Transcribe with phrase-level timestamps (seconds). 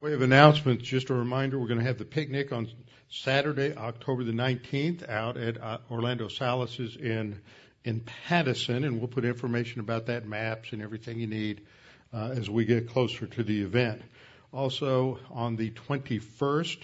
[0.00, 2.68] Way of announcements, just a reminder, we're going to have the picnic on
[3.10, 7.40] Saturday, October the 19th, out at uh, Orlando Salas's in
[7.82, 7.98] in
[8.28, 11.62] Pattison, and we'll put information about that, maps and everything you need
[12.14, 14.00] uh, as we get closer to the event.
[14.52, 16.78] Also, on the 21st,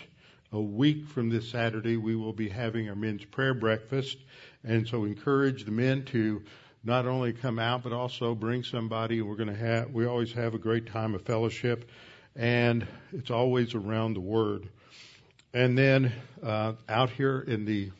[0.50, 4.18] a week from this Saturday, we will be having our men's prayer breakfast,
[4.64, 6.42] and so encourage the men to
[6.82, 9.22] not only come out but also bring somebody.
[9.22, 11.88] We're going to have we always have a great time of fellowship
[12.36, 14.68] and it's always around the Word.
[15.52, 17.90] And then uh, out here in the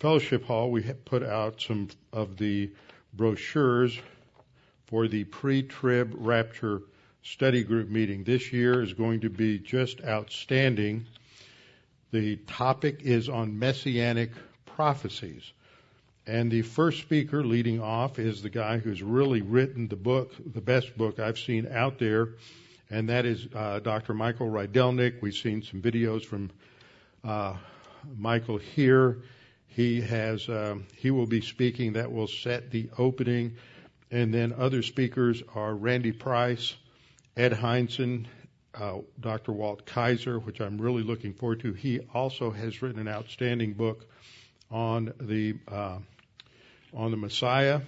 [0.00, 2.70] fellowship hall, we put out some of the
[3.12, 3.98] brochures
[4.86, 6.82] for the pre-trib rapture
[7.22, 8.24] study group meeting.
[8.24, 11.06] This year is going to be just outstanding.
[12.10, 14.30] The topic is on messianic
[14.64, 15.52] prophecies.
[16.26, 20.60] And the first speaker leading off is the guy who's really written the book, the
[20.60, 22.30] best book I've seen out there
[22.90, 24.14] and that is uh, Dr.
[24.14, 25.20] Michael Rydelnik.
[25.20, 26.50] We've seen some videos from
[27.22, 27.54] uh,
[28.16, 29.18] Michael here.
[29.66, 31.92] He has um, he will be speaking.
[31.92, 33.56] That will set the opening,
[34.10, 36.74] and then other speakers are Randy Price,
[37.36, 38.26] Ed Hindson,
[38.74, 39.52] uh, Dr.
[39.52, 41.72] Walt Kaiser, which I'm really looking forward to.
[41.72, 44.06] He also has written an outstanding book
[44.70, 45.98] on the uh,
[46.94, 47.82] on the Messiah,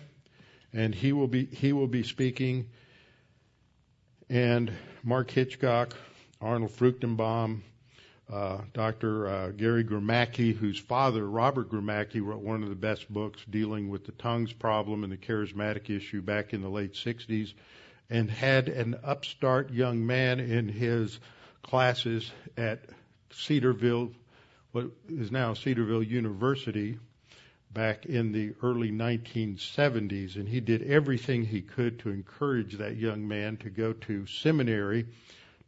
[0.72, 2.68] and he will be he will be speaking.
[4.28, 4.70] And
[5.02, 5.96] Mark Hitchcock,
[6.40, 7.60] Arnold Fruchtenbaum,
[8.30, 9.26] uh, Dr.
[9.26, 14.04] Uh, Gary Gromacki, whose father, Robert Gromacki, wrote one of the best books dealing with
[14.04, 17.54] the tongues problem and the charismatic issue back in the late 60s,
[18.10, 21.18] and had an upstart young man in his
[21.62, 22.84] classes at
[23.30, 24.12] Cedarville,
[24.72, 26.98] what is now Cedarville University,
[27.72, 33.26] back in the early 1970s, and he did everything he could to encourage that young
[33.26, 35.06] man to go to seminary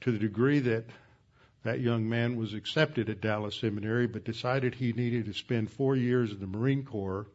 [0.01, 0.85] to the degree that
[1.63, 5.95] that young man was accepted at Dallas Seminary, but decided he needed to spend four
[5.95, 7.29] years in the Marine Corps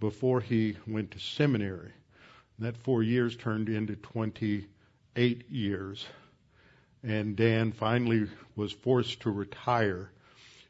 [0.00, 1.92] before he went to seminary.
[2.58, 6.06] And that four years turned into 28 years.
[7.04, 10.10] And Dan finally was forced to retire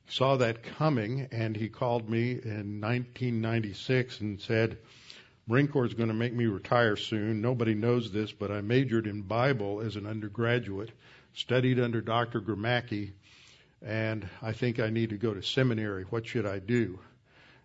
[0.09, 4.79] saw that coming and he called me in 1996 and said,
[5.47, 7.41] Marine Corps is going to make me retire soon.
[7.41, 10.91] Nobody knows this, but I majored in Bible as an undergraduate,
[11.35, 12.41] studied under Dr.
[12.41, 13.13] Gromacki,
[13.83, 16.05] and I think I need to go to seminary.
[16.05, 16.99] What should I do?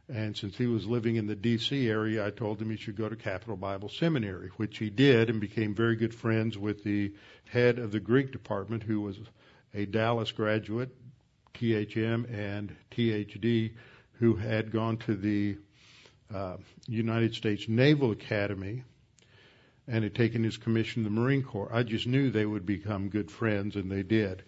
[0.10, 1.88] And since he was living in the D.C.
[1.88, 5.40] area, I told him he should go to Capital Bible Seminary, which he did and
[5.40, 7.14] became very good friends with the
[7.46, 9.20] head of the Greek department, who was
[9.74, 10.90] a Dallas graduate,
[11.54, 13.72] THM and THD
[14.20, 15.58] who had gone to the
[16.34, 18.84] uh, United States Naval Academy
[19.88, 21.72] and had taken his commission in the Marine Corps.
[21.74, 24.44] I just knew they would become good friends, and they did.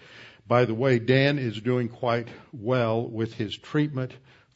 [0.48, 4.12] By the way, Dan is doing quite well with his treatment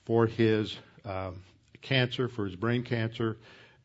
[0.05, 1.31] for his uh,
[1.81, 3.37] cancer, for his brain cancer,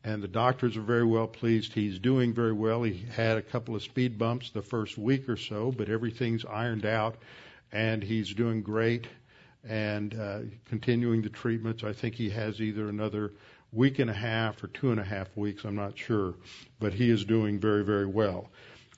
[0.03, 1.73] and the doctors are very well pleased.
[1.73, 2.83] He's doing very well.
[2.83, 6.85] He had a couple of speed bumps the first week or so, but everything's ironed
[6.85, 7.15] out
[7.71, 9.07] and he's doing great
[9.67, 11.83] and uh, continuing the treatments.
[11.83, 13.31] I think he has either another
[13.71, 15.63] week and a half or two and a half weeks.
[15.63, 16.35] I'm not sure,
[16.79, 18.49] but he is doing very, very well.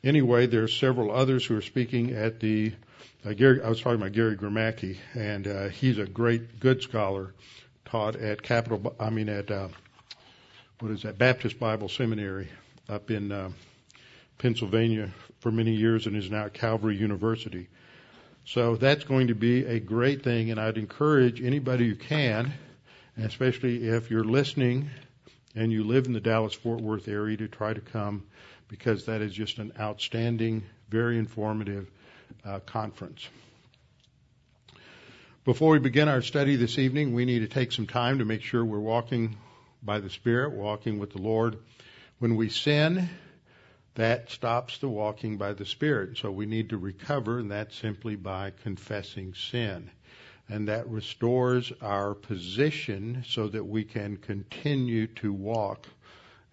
[0.04, 2.74] Anyway, there are several others who are speaking at the.
[3.26, 7.34] Uh, Gary, I was talking about Gary Gromacki, and uh, he's a great, good scholar,
[7.86, 8.96] taught at Capital.
[9.00, 9.70] I mean, at uh,
[10.80, 11.18] what is that?
[11.18, 12.50] Baptist Bible Seminary
[12.90, 13.52] up in uh,
[14.40, 17.70] Pennsylvania for many years, and is now at Calvary University.
[18.46, 22.54] So that's going to be a great thing, and I'd encourage anybody who can,
[23.18, 24.90] especially if you're listening
[25.56, 28.26] and you live in the Dallas Fort Worth area, to try to come
[28.68, 31.90] because that is just an outstanding, very informative
[32.44, 33.30] uh, conference.
[35.46, 38.42] Before we begin our study this evening, we need to take some time to make
[38.42, 39.38] sure we're walking
[39.82, 41.58] by the Spirit, walking with the Lord.
[42.20, 43.10] When we sin,
[43.96, 46.18] that stops the walking by the Spirit.
[46.18, 49.92] So we need to recover, and that's simply by confessing sin.
[50.50, 55.88] And that restores our position so that we can continue to walk.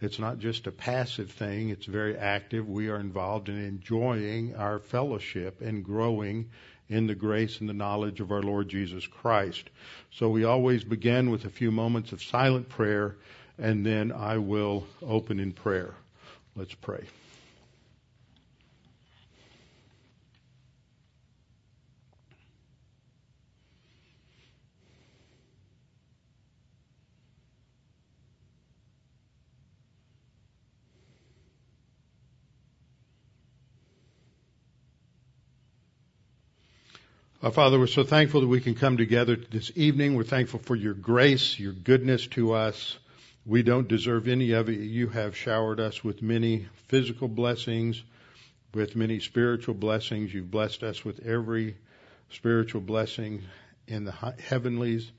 [0.01, 2.69] It's not just a passive thing, it's very active.
[2.69, 6.51] We are involved in enjoying our fellowship and growing
[6.89, 9.71] in the grace and the knowledge of our Lord Jesus Christ.
[10.11, 13.17] So we always begin with a few moments of silent prayer,
[13.59, 15.95] and then I will open in prayer.
[16.57, 17.05] Let's pray.
[37.43, 40.15] Uh, Father, we're so thankful that we can come together this evening.
[40.15, 42.99] We're thankful for your grace, your goodness to us.
[43.47, 44.79] We don't deserve any of it.
[44.79, 48.03] You have showered us with many physical blessings,
[48.75, 50.35] with many spiritual blessings.
[50.35, 51.77] You've blessed us with every
[52.29, 53.45] spiritual blessing
[53.87, 55.11] in the heavenlies.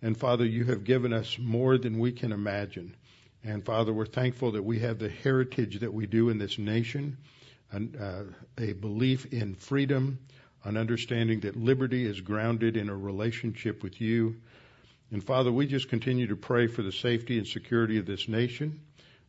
[0.00, 2.96] And Father, you have given us more than we can imagine.
[3.44, 7.18] And Father, we're thankful that we have the heritage that we do in this nation,
[7.70, 8.22] an, uh,
[8.56, 10.18] a belief in freedom,
[10.64, 14.36] an understanding that liberty is grounded in a relationship with you.
[15.10, 18.80] And Father, we just continue to pray for the safety and security of this nation.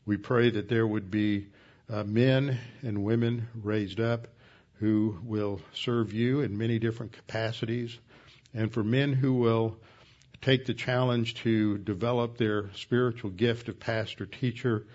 [0.05, 1.47] We pray that there would be
[1.89, 4.27] uh, men and women raised up
[4.79, 7.97] who will serve you in many different capacities,
[8.53, 9.77] and for men who will
[10.41, 14.85] take the challenge to develop their spiritual gift of pastor, teacher,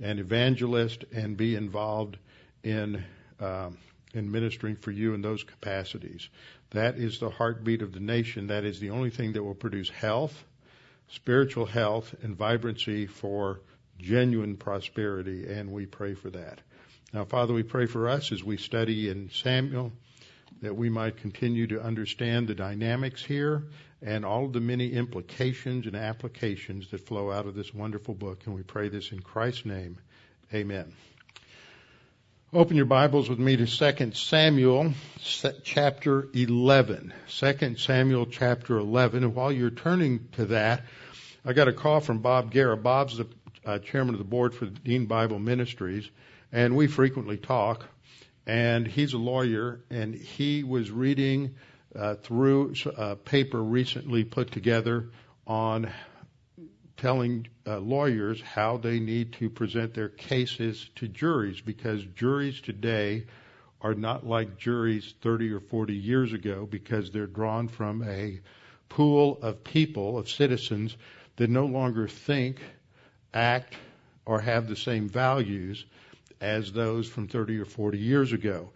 [0.00, 2.16] and evangelist, and be involved
[2.62, 3.04] in
[3.40, 3.76] um,
[4.14, 6.28] in ministering for you in those capacities.
[6.70, 8.48] That is the heartbeat of the nation.
[8.48, 10.44] That is the only thing that will produce health,
[11.08, 13.60] spiritual health, and vibrancy for
[13.98, 16.60] genuine prosperity, and we pray for that.
[17.12, 19.92] Now, Father, we pray for us as we study in Samuel
[20.62, 23.64] that we might continue to understand the dynamics here
[24.00, 28.42] and all of the many implications and applications that flow out of this wonderful book.
[28.46, 29.98] And we pray this in Christ's name.
[30.54, 30.92] Amen.
[32.54, 34.92] Open your Bibles with me to 2 Samuel
[35.64, 37.14] chapter 11.
[37.26, 39.24] 2 Samuel chapter 11.
[39.24, 40.84] And while you're turning to that,
[41.46, 42.76] I got a call from Bob Guerra.
[42.76, 43.26] Bob's the
[43.64, 46.10] uh, chairman of the board for Dean Bible Ministries,
[46.52, 47.86] and we frequently talk.
[48.46, 51.54] And he's a lawyer, and he was reading
[51.96, 55.08] uh, through a paper recently put together
[55.46, 55.90] on
[56.98, 63.24] telling uh, lawyers how they need to present their cases to juries because juries today
[63.80, 68.40] are not like juries 30 or 40 years ago because they're drawn from a
[68.88, 70.96] pool of people, of citizens
[71.36, 72.60] that no longer think,
[73.34, 73.74] act,
[74.24, 75.84] or have the same values
[76.40, 78.70] as those from 30 or 40 years ago.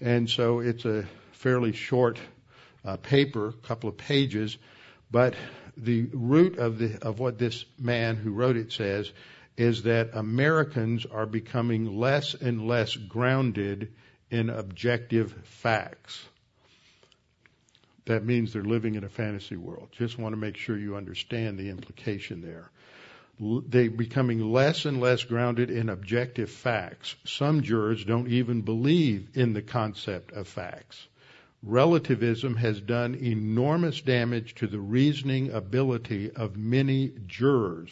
[0.00, 2.18] And so it's a fairly short
[2.84, 4.56] uh, paper, a couple of pages,
[5.10, 5.34] but
[5.78, 9.10] the root of the of what this man who wrote it says
[9.56, 13.92] is that Americans are becoming less and less grounded
[14.30, 16.24] in objective facts.
[18.06, 19.88] That means they're living in a fantasy world.
[19.92, 22.70] Just want to make sure you understand the implication there.
[23.40, 27.16] L- They're becoming less and less grounded in objective facts.
[27.24, 31.06] Some jurors don't even believe in the concept of facts
[31.62, 37.90] relativism has done enormous damage to the reasoning ability of many jurors.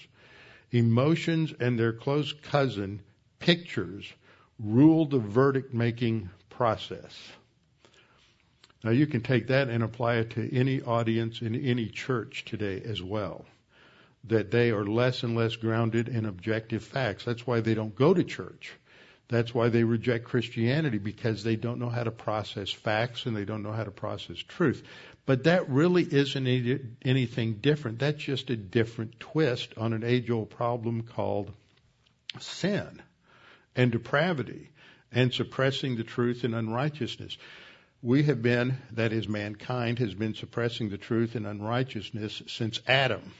[0.70, 3.00] Emotions and their close cousin,
[3.38, 4.12] pictures,
[4.58, 7.14] rule the verdict making process.
[8.84, 12.80] Now you can take that and apply it to any audience in any church today
[12.84, 13.44] as well.
[14.24, 17.24] That they are less and less grounded in objective facts.
[17.24, 18.74] That's why they don't go to church
[19.28, 23.44] that's why they reject Christianity because they don't know how to process facts and they
[23.44, 24.82] don't know how to process truth.
[25.24, 27.98] But that really isn't any, anything different.
[27.98, 31.52] That's just a different twist on an age old problem called
[32.38, 33.02] sin
[33.74, 34.70] and depravity
[35.10, 37.36] and suppressing the truth and unrighteousness.
[38.02, 43.32] We have been, that is, mankind has been suppressing the truth and unrighteousness since Adam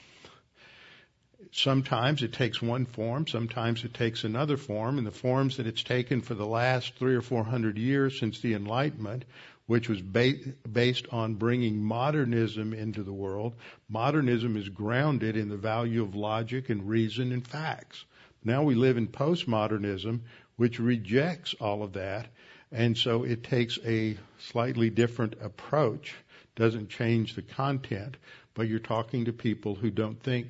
[1.57, 5.83] sometimes it takes one form, sometimes it takes another form, and the forms that it's
[5.83, 9.25] taken for the last three or four hundred years since the Enlightenment,
[9.67, 10.35] which was ba-
[10.71, 13.55] based on bringing modernism into the world,
[13.89, 18.05] modernism is grounded in the value of logic and reason and facts.
[18.45, 20.21] Now we live in postmodernism,
[20.57, 22.29] which rejects all of that,
[22.71, 26.15] and so it takes a slightly different approach.
[26.55, 28.19] Doesn't change the content,
[28.55, 30.49] but you're talking to people who don't think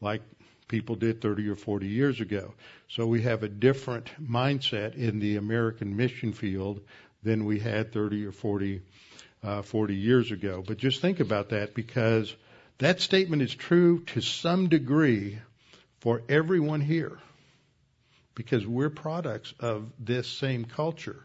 [0.00, 0.22] like
[0.68, 2.54] people did 30 or 40 years ago.
[2.88, 6.80] So we have a different mindset in the American mission field
[7.22, 8.80] than we had 30 or 40,
[9.42, 10.62] uh, 40 years ago.
[10.66, 12.34] But just think about that because
[12.78, 15.38] that statement is true to some degree
[16.00, 17.18] for everyone here
[18.34, 21.22] because we're products of this same culture.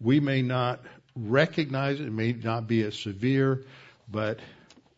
[0.00, 0.80] We may not
[1.16, 3.64] recognize it, it may not be as severe,
[4.10, 4.40] but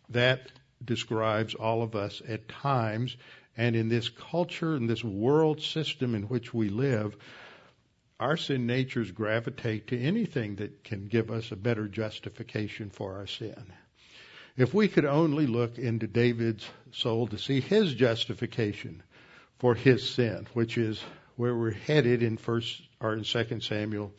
[0.08, 0.50] that
[0.84, 3.16] describes all of us at times.
[3.56, 7.16] And in this culture, in this world system in which we live,
[8.18, 13.26] our sin natures gravitate to anything that can give us a better justification for our
[13.26, 13.72] sin.
[14.56, 19.02] If we could only look into David's soul to see his justification
[19.58, 21.02] for his sin, which is
[21.36, 24.12] where we're headed in first or in Second Samuel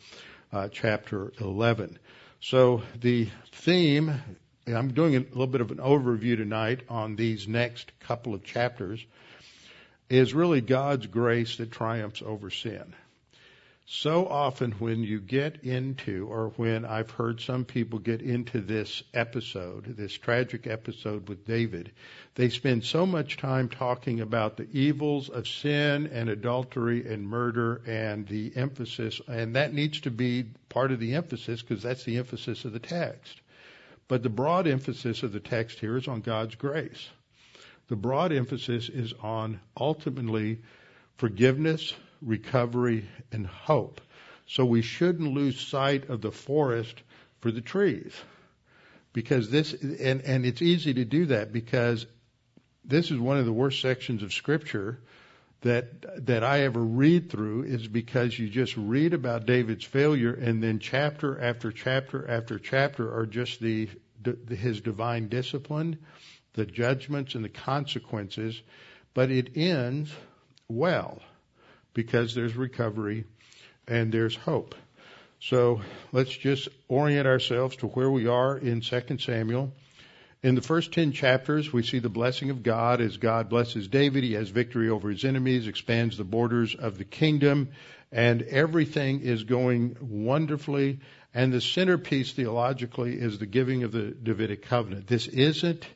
[0.52, 1.98] uh, chapter 11.
[2.40, 4.20] So the theme,
[4.66, 9.04] I'm doing a little bit of an overview tonight on these next couple of chapters,
[10.08, 12.94] is really God's grace that triumphs over sin.
[13.86, 19.02] So often when you get into, or when I've heard some people get into this
[19.12, 21.90] episode, this tragic episode with David,
[22.36, 27.82] they spend so much time talking about the evils of sin and adultery and murder
[27.84, 32.18] and the emphasis, and that needs to be part of the emphasis because that's the
[32.18, 33.40] emphasis of the text.
[34.12, 37.08] But the broad emphasis of the text here is on God's grace.
[37.88, 40.60] The broad emphasis is on ultimately
[41.16, 44.02] forgiveness, recovery, and hope.
[44.44, 46.94] So we shouldn't lose sight of the forest
[47.40, 48.12] for the trees.
[49.14, 52.04] Because this, and, and it's easy to do that because
[52.84, 55.00] this is one of the worst sections of scripture
[55.62, 60.62] that that I ever read through is because you just read about David's failure and
[60.62, 63.88] then chapter after chapter after chapter are just the,
[64.48, 65.98] his divine discipline,
[66.54, 68.60] the judgments and the consequences,
[69.14, 70.12] but it ends
[70.68, 71.20] well
[71.94, 73.24] because there's recovery
[73.86, 74.74] and there's hope.
[75.40, 75.80] So
[76.12, 79.72] let's just orient ourselves to where we are in 2 Samuel.
[80.42, 84.24] In the first 10 chapters, we see the blessing of God as God blesses David.
[84.24, 87.68] He has victory over his enemies, expands the borders of the kingdom,
[88.10, 90.98] and everything is going wonderfully.
[91.34, 95.06] And the centerpiece theologically is the giving of the Davidic covenant.
[95.06, 95.86] This isn't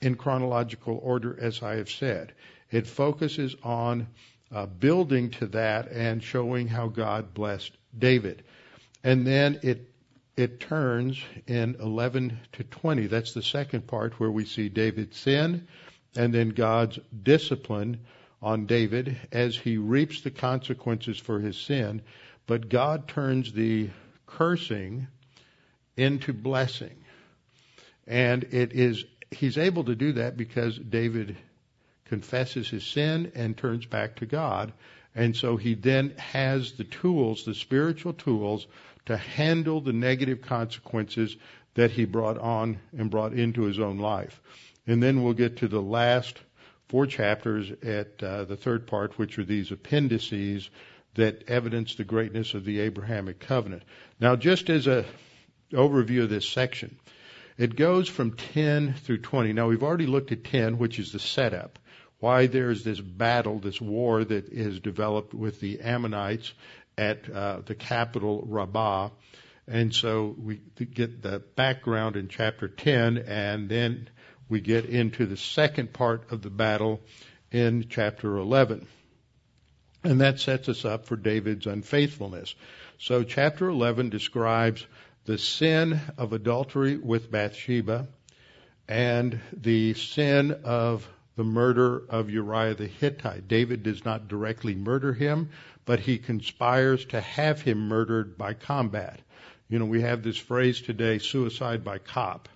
[0.00, 2.32] in chronological order, as I have said.
[2.70, 4.08] It focuses on
[4.52, 8.44] uh, building to that and showing how God blessed David.
[9.02, 9.88] And then it
[10.36, 13.08] it turns in 11 to 20.
[13.08, 15.66] That's the second part where we see David's sin
[16.16, 18.00] and then God's discipline
[18.40, 22.02] on David as he reaps the consequences for his sin.
[22.46, 23.90] But God turns the
[24.28, 25.08] cursing
[25.96, 26.96] into blessing.
[28.06, 31.36] And it is, he's able to do that because David
[32.06, 34.72] confesses his sin and turns back to God.
[35.14, 38.66] And so he then has the tools, the spiritual tools,
[39.06, 41.36] to handle the negative consequences
[41.74, 44.40] that he brought on and brought into his own life.
[44.86, 46.38] And then we'll get to the last
[46.88, 50.70] four chapters at uh, the third part, which are these appendices
[51.18, 53.84] that evidence the greatness of the Abrahamic covenant.
[54.18, 55.04] Now, just as a
[55.72, 56.98] overview of this section,
[57.56, 59.52] it goes from 10 through 20.
[59.52, 61.78] Now, we've already looked at 10, which is the setup
[62.20, 66.52] why there's this battle, this war that is developed with the Ammonites
[66.96, 69.10] at uh, the capital Rabbah.
[69.68, 74.08] And so we get the background in chapter 10, and then
[74.48, 77.00] we get into the second part of the battle
[77.52, 78.86] in chapter 11.
[80.08, 82.54] And that sets us up for David's unfaithfulness.
[82.96, 84.86] So chapter 11 describes
[85.26, 88.08] the sin of adultery with Bathsheba
[88.88, 93.48] and the sin of the murder of Uriah the Hittite.
[93.48, 95.50] David does not directly murder him,
[95.84, 99.20] but he conspires to have him murdered by combat.
[99.68, 102.48] You know, we have this phrase today, suicide by cop,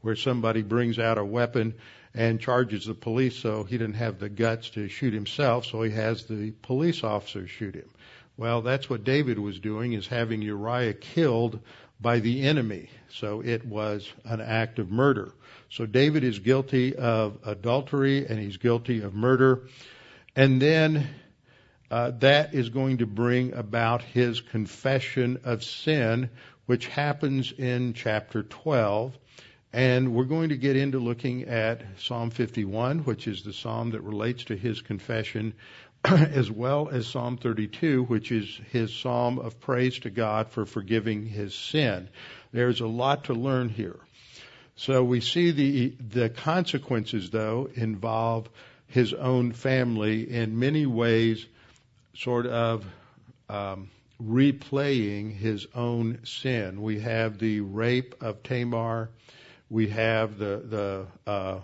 [0.00, 1.74] where somebody brings out a weapon
[2.18, 5.92] and charges the police so he didn't have the guts to shoot himself, so he
[5.92, 7.88] has the police officer shoot him.
[8.36, 11.60] Well, that's what David was doing, is having Uriah killed
[12.00, 12.90] by the enemy.
[13.08, 15.32] So it was an act of murder.
[15.70, 19.68] So David is guilty of adultery and he's guilty of murder.
[20.34, 21.08] And then
[21.88, 26.30] uh, that is going to bring about his confession of sin,
[26.66, 29.16] which happens in chapter 12.
[29.78, 34.00] And we're going to get into looking at Psalm 51, which is the psalm that
[34.00, 35.54] relates to his confession,
[36.04, 41.26] as well as Psalm 32, which is his psalm of praise to God for forgiving
[41.26, 42.08] his sin.
[42.50, 44.00] There's a lot to learn here.
[44.74, 48.48] So we see the the consequences though involve
[48.88, 51.46] his own family in many ways,
[52.14, 52.84] sort of
[53.48, 56.82] um, replaying his own sin.
[56.82, 59.10] We have the rape of Tamar,
[59.70, 61.60] we have the the uh,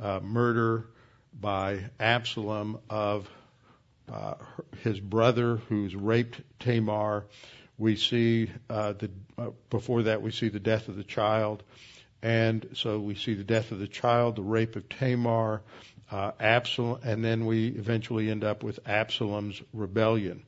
[0.00, 0.86] uh, murder
[1.38, 3.28] by Absalom of
[4.12, 4.34] uh,
[4.82, 7.24] his brother who's raped Tamar.
[7.78, 11.62] We see uh, the uh, before that we see the death of the child.
[12.22, 15.62] And so we see the death of the child, the rape of Tamar,
[16.10, 20.42] uh, Absalom, and then we eventually end up with Absalom's rebellion.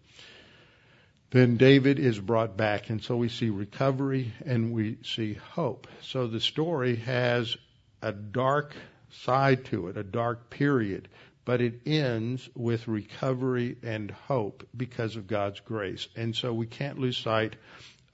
[1.31, 5.87] Then David is brought back, and so we see recovery and we see hope.
[6.03, 7.57] So the story has
[8.01, 8.75] a dark
[9.11, 11.09] side to it, a dark period,
[11.45, 16.09] but it ends with recovery and hope because of God's grace.
[16.17, 17.57] And so we can't lose sight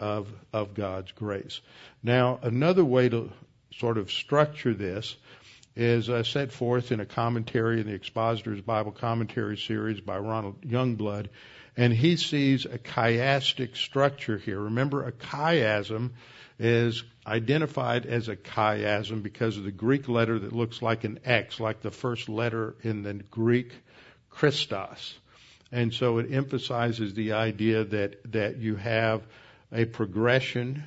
[0.00, 1.60] of, of God's grace.
[2.02, 3.30] Now, another way to
[3.78, 5.16] sort of structure this
[5.76, 10.62] is uh, set forth in a commentary in the Expositor's Bible Commentary series by Ronald
[10.62, 11.28] Youngblood,
[11.76, 14.60] and he sees a chiastic structure here.
[14.60, 16.10] Remember, a chiasm
[16.58, 21.58] is identified as a chiasm because of the Greek letter that looks like an X,
[21.58, 23.72] like the first letter in the Greek
[24.30, 25.18] Christos.
[25.72, 29.22] And so it emphasizes the idea that, that you have
[29.72, 30.84] a progression,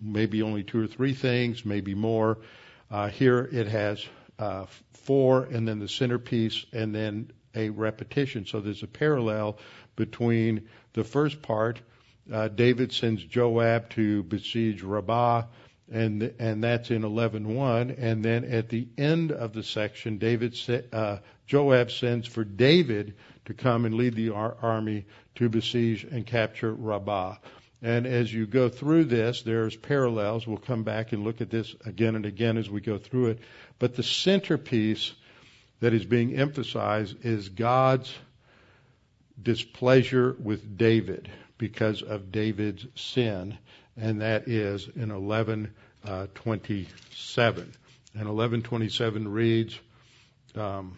[0.00, 2.38] maybe only two or three things, maybe more.
[2.90, 4.04] Uh, here it has
[4.38, 8.44] uh, four, and then the centerpiece, and then a repetition.
[8.44, 9.56] So there's a parallel
[9.96, 11.80] between the first part.
[12.32, 15.44] Uh, David sends Joab to besiege Rabbah,
[15.90, 17.94] and and that's in 11:1.
[17.98, 20.58] And then at the end of the section, David
[20.92, 26.26] uh, Joab sends for David to come and lead the ar- army to besiege and
[26.26, 27.36] capture Rabbah.
[27.82, 30.46] And as you go through this, there's parallels.
[30.46, 33.38] We'll come back and look at this again and again as we go through it.
[33.78, 35.12] But the centerpiece
[35.80, 38.12] that is being emphasized is God's
[39.42, 41.28] displeasure with David
[41.58, 43.58] because of David's sin,
[43.96, 47.62] and that is in 1127.
[47.62, 47.66] Uh,
[48.14, 49.78] and 1127 reads,
[50.54, 50.96] um,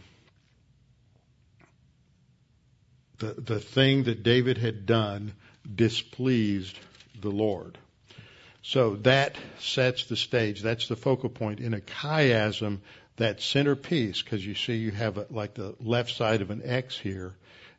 [3.18, 5.33] the, the thing that David had done
[5.75, 6.78] displeased
[7.21, 7.76] the Lord.
[8.62, 10.62] So that sets the stage.
[10.62, 11.61] That's the focal point.
[11.61, 12.80] In a chiasm,
[13.16, 16.97] that centerpiece, because you see you have a, like the left side of an X
[16.97, 17.35] here,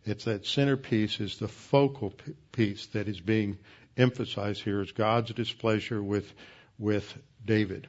[0.06, 2.14] it's that centerpiece is the focal
[2.52, 3.58] piece that is being
[3.98, 6.32] emphasized here is God's displeasure with,
[6.78, 7.88] with David.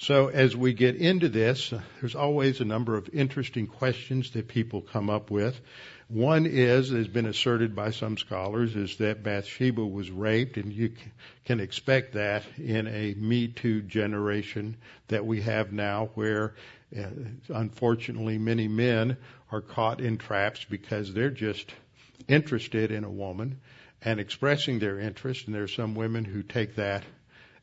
[0.00, 4.80] So as we get into this, there's always a number of interesting questions that people
[4.80, 5.60] come up with.
[6.06, 10.92] One is, has been asserted by some scholars, is that Bathsheba was raped, and you
[11.44, 14.76] can expect that in a Me Too generation
[15.08, 16.54] that we have now, where
[16.96, 17.08] uh,
[17.48, 19.16] unfortunately many men
[19.50, 21.72] are caught in traps because they're just
[22.26, 23.60] interested in a woman
[24.02, 27.02] and expressing their interest, and there are some women who take that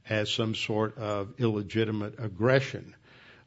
[0.09, 2.95] as some sort of illegitimate aggression.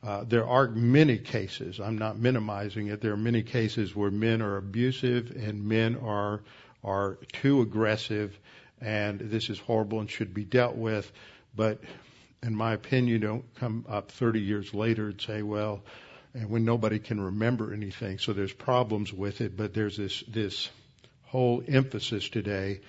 [0.02, 1.80] Uh, there are many cases.
[1.80, 3.00] I'm not minimizing it.
[3.00, 6.40] There are many cases where men are abusive and men are
[6.84, 8.38] are too aggressive,
[8.80, 11.10] and this is horrible and should be dealt with.
[11.56, 11.80] But
[12.42, 15.82] in my opinion, don't come up 30 years later and say, well,
[16.38, 18.18] and when nobody can remember anything.
[18.18, 20.70] So there's problems with it, but there's this this
[21.24, 22.80] whole emphasis today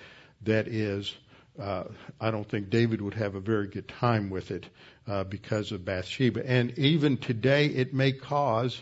[0.42, 1.14] that is
[1.58, 1.84] uh,
[2.20, 4.66] I don't think David would have a very good time with it
[5.06, 6.48] uh, because of Bathsheba.
[6.48, 8.80] And even today, it may cause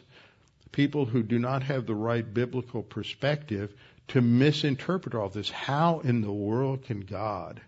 [0.70, 3.72] people who do not have the right biblical perspective
[4.08, 5.50] to misinterpret all this.
[5.50, 7.60] How in the world can God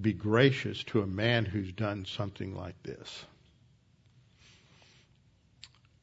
[0.00, 3.24] be gracious to a man who's done something like this?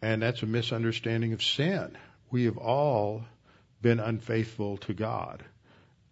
[0.01, 1.97] And that's a misunderstanding of sin.
[2.31, 3.23] We have all
[3.81, 5.43] been unfaithful to God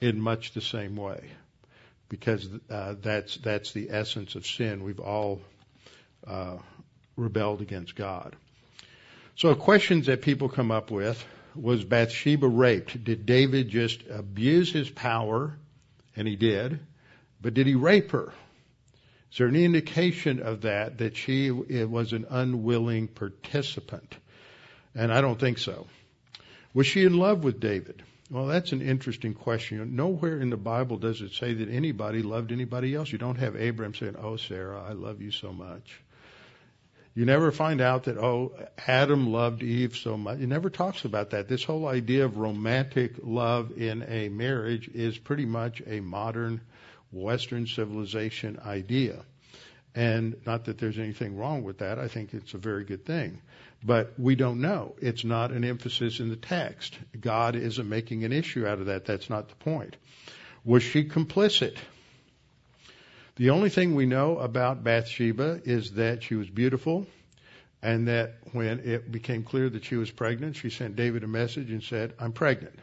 [0.01, 1.31] in much the same way
[2.09, 4.83] because uh, that's that's the essence of sin.
[4.83, 5.41] We've all
[6.27, 6.57] uh,
[7.15, 8.35] rebelled against God.
[9.35, 11.23] So questions that people come up with
[11.55, 13.03] was Bathsheba raped?
[13.03, 15.57] Did David just abuse his power?
[16.15, 16.79] And he did.
[17.41, 18.31] But did he rape her?
[19.33, 24.15] Is there any indication of that, that she was an unwilling participant?
[24.93, 25.87] And I don't think so.
[26.75, 28.03] Was she in love with David?
[28.29, 29.95] Well, that's an interesting question.
[29.95, 33.11] Nowhere in the Bible does it say that anybody loved anybody else.
[33.11, 35.99] You don't have Abraham saying, Oh, Sarah, I love you so much.
[37.15, 38.51] You never find out that, oh,
[38.85, 40.41] Adam loved Eve so much.
[40.41, 41.47] It never talks about that.
[41.47, 46.61] This whole idea of romantic love in a marriage is pretty much a modern
[47.13, 49.23] Western civilization idea.
[49.95, 51.99] And not that there's anything wrong with that.
[51.99, 53.41] I think it's a very good thing.
[53.83, 54.95] But we don't know.
[54.99, 56.97] It's not an emphasis in the text.
[57.19, 59.05] God isn't making an issue out of that.
[59.05, 59.95] That's not the point.
[60.63, 61.77] Was she complicit?
[63.35, 67.07] The only thing we know about Bathsheba is that she was beautiful
[67.81, 71.69] and that when it became clear that she was pregnant, she sent David a message
[71.69, 72.79] and said, I'm pregnant.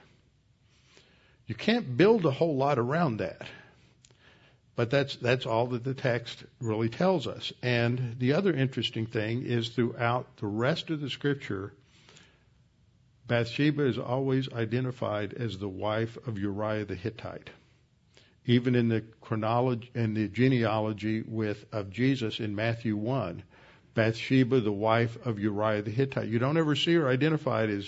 [1.47, 3.43] You can't build a whole lot around that.
[4.81, 7.53] But that's that's all that the text really tells us.
[7.63, 11.75] And the other interesting thing is throughout the rest of the scripture,
[13.27, 17.51] Bathsheba is always identified as the wife of Uriah the Hittite.
[18.47, 23.43] Even in the chronology and the genealogy with of Jesus in Matthew one,
[23.93, 26.29] Bathsheba the wife of Uriah the Hittite.
[26.29, 27.87] You don't ever see her identified as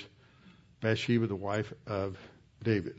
[0.82, 2.18] Bathsheba the wife of
[2.62, 2.96] David.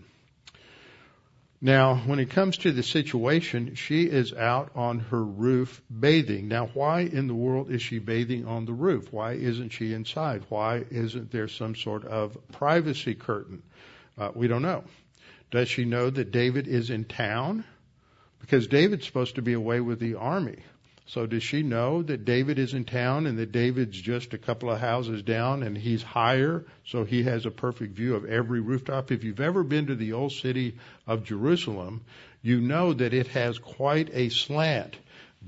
[1.65, 6.49] Now, when it comes to the situation, she is out on her roof bathing.
[6.49, 9.13] Now, why in the world is she bathing on the roof?
[9.13, 10.43] Why isn't she inside?
[10.49, 13.63] Why isn't there some sort of privacy curtain?
[14.17, 14.83] Uh, we don't know.
[15.51, 17.63] Does she know that David is in town?
[18.41, 20.57] Because David's supposed to be away with the army.
[21.05, 24.71] So does she know that David is in town and that David's just a couple
[24.71, 29.11] of houses down and he's higher, so he has a perfect view of every rooftop?
[29.11, 32.05] If you've ever been to the old city of Jerusalem,
[32.41, 34.95] you know that it has quite a slant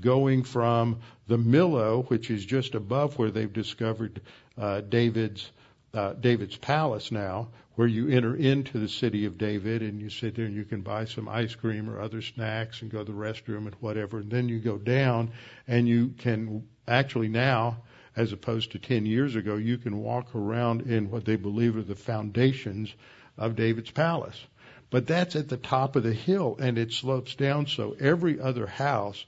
[0.00, 4.20] going from the Millo, which is just above where they've discovered
[4.58, 5.50] uh, David's
[5.94, 10.34] uh, David's palace now, where you enter into the city of David and you sit
[10.34, 13.12] there and you can buy some ice cream or other snacks and go to the
[13.12, 14.18] restroom and whatever.
[14.18, 15.30] And then you go down
[15.68, 17.82] and you can actually now,
[18.16, 21.82] as opposed to 10 years ago, you can walk around in what they believe are
[21.82, 22.92] the foundations
[23.36, 24.42] of David's palace.
[24.88, 28.66] But that's at the top of the hill and it slopes down so every other
[28.66, 29.22] house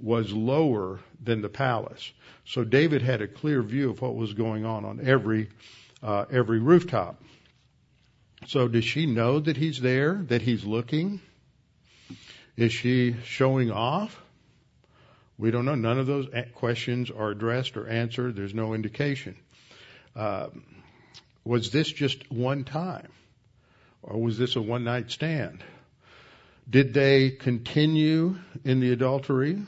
[0.00, 2.10] was lower than the palace.
[2.46, 5.50] So David had a clear view of what was going on on every
[6.02, 7.22] uh, every rooftop.
[8.46, 11.20] So does she know that he's there, that he's looking?
[12.56, 14.20] Is she showing off?
[15.38, 15.74] We don't know.
[15.74, 18.36] None of those questions are addressed or answered.
[18.36, 19.36] There's no indication.
[20.14, 20.48] Uh,
[21.44, 23.08] was this just one time?
[24.02, 25.64] Or was this a one night stand?
[26.68, 29.62] Did they continue in the adultery?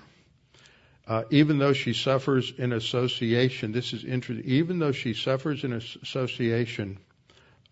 [1.07, 5.73] Uh, even though she suffers in association, this is interesting, even though she suffers in
[5.73, 6.99] association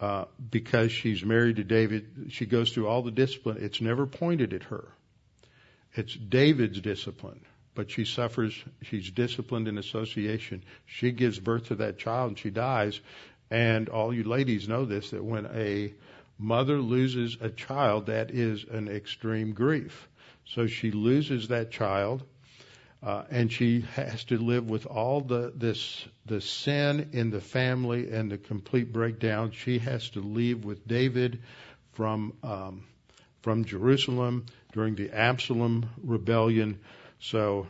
[0.02, 3.58] uh, because she's married to David, she goes through all the discipline.
[3.60, 4.88] It's never pointed at her.
[5.94, 7.40] It's David's discipline,
[7.76, 10.64] but she suffers, she's disciplined in association.
[10.86, 13.00] She gives birth to that child and she dies.
[13.48, 15.94] And all you ladies know this, that when a
[16.36, 20.08] mother loses a child, that is an extreme grief.
[20.46, 22.24] So she loses that child
[23.02, 28.10] uh, and she has to live with all the this the sin in the family
[28.10, 29.50] and the complete breakdown.
[29.50, 31.40] She has to leave with David
[31.92, 32.84] from um,
[33.42, 36.78] from Jerusalem during the Absalom rebellion.
[37.18, 37.66] So,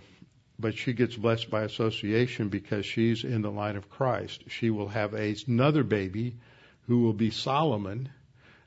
[0.58, 4.44] but she gets blessed by association because she's in the line of Christ.
[4.48, 6.36] She will have a, another baby
[6.88, 8.10] who will be Solomon,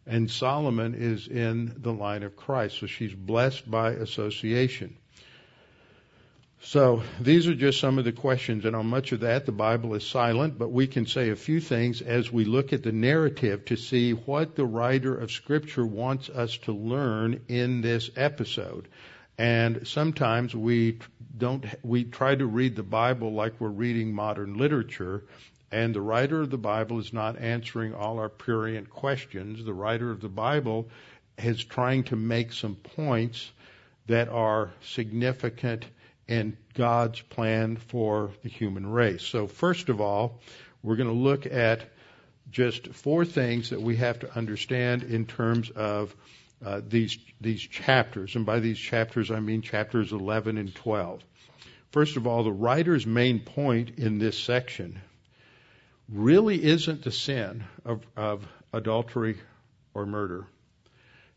[0.08, 2.80] and Solomon is in the line of Christ.
[2.80, 4.97] So she's blessed by association.
[6.62, 9.94] So these are just some of the questions, and on much of that the Bible
[9.94, 13.65] is silent, but we can say a few things as we look at the narrative
[13.65, 18.88] to see what the writer of Scripture wants us to learn in this episode.
[19.38, 21.00] And sometimes we
[21.38, 25.26] don't, we try to read the Bible like we're reading modern literature,
[25.72, 29.63] and the writer of the Bible is not answering all our prurient questions.
[29.63, 30.89] The writer of the Bible
[31.38, 33.52] is trying to make some points
[34.08, 35.86] that are significant
[36.28, 39.24] and God's plan for the human race.
[39.24, 40.40] So first of all,
[40.82, 41.82] we're going to look at
[42.52, 46.16] just four things that we have to understand in terms of
[46.64, 51.24] uh, these these chapters, and by these chapters I mean chapters 11 and 12.
[51.92, 55.02] First of all, the writer's main point in this section
[56.10, 59.38] really isn't the sin of, of adultery
[59.94, 60.46] or murder.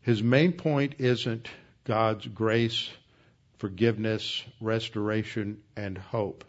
[0.01, 1.47] His main point isn't
[1.85, 2.89] God's grace
[3.59, 6.43] forgiveness, restoration, and hope.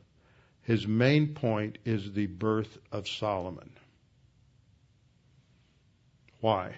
[0.62, 3.70] His main point is the birth of Solomon.
[6.40, 6.76] Why?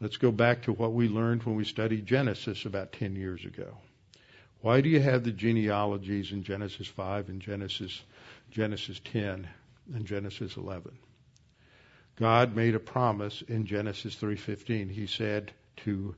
[0.00, 3.76] Let's go back to what we learned when we studied Genesis about 10 years ago.
[4.62, 8.02] Why do you have the genealogies in Genesis 5 and Genesis
[8.50, 9.48] Genesis 10
[9.94, 10.98] and Genesis 11?
[12.16, 14.88] God made a promise in Genesis 3:15.
[14.88, 15.52] He said
[15.84, 16.14] to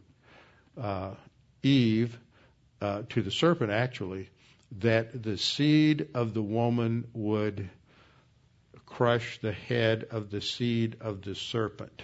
[0.76, 1.14] uh,
[1.62, 2.18] Eve,
[2.80, 4.28] uh, to the serpent actually,
[4.80, 7.70] that the seed of the woman would
[8.86, 12.02] crush the head of the seed of the serpent.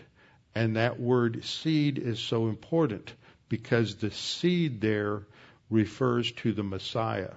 [0.55, 3.13] And that word seed is so important
[3.49, 5.23] because the seed there
[5.71, 7.33] refers to the Messiah.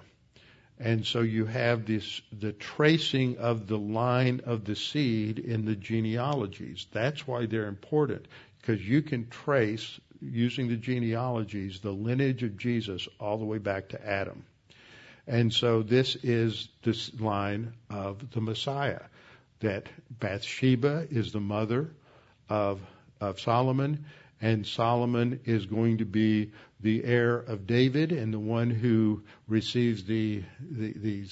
[0.78, 5.74] And so you have this, the tracing of the line of the seed in the
[5.74, 6.86] genealogies.
[6.92, 8.26] That's why they're important
[8.60, 13.90] because you can trace using the genealogies, the lineage of Jesus all the way back
[13.90, 14.44] to Adam.
[15.26, 19.02] And so this is this line of the Messiah,
[19.60, 21.90] that Bathsheba is the mother
[22.48, 22.80] of,
[23.20, 24.06] of Solomon,
[24.40, 30.04] and Solomon is going to be the heir of David and the one who receives
[30.04, 31.26] the, the, the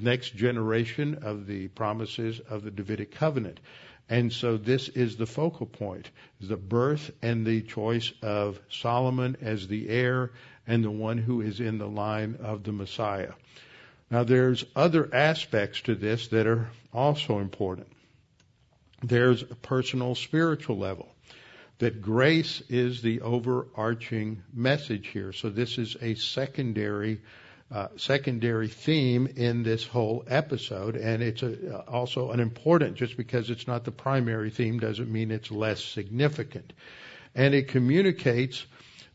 [0.00, 3.60] next generation of the promises of the Davidic covenant.
[4.08, 9.68] And so this is the focal point, the birth and the choice of Solomon as
[9.68, 10.30] the heir
[10.66, 13.32] and the one who is in the line of the Messiah.
[14.10, 17.88] Now there's other aspects to this that are also important.
[19.02, 21.08] There's a personal spiritual level.
[21.78, 25.32] That grace is the overarching message here.
[25.32, 27.20] So this is a secondary
[27.70, 32.96] uh, secondary theme in this whole episode, and it's a, also an important.
[32.96, 36.72] Just because it's not the primary theme doesn't mean it's less significant,
[37.34, 38.64] and it communicates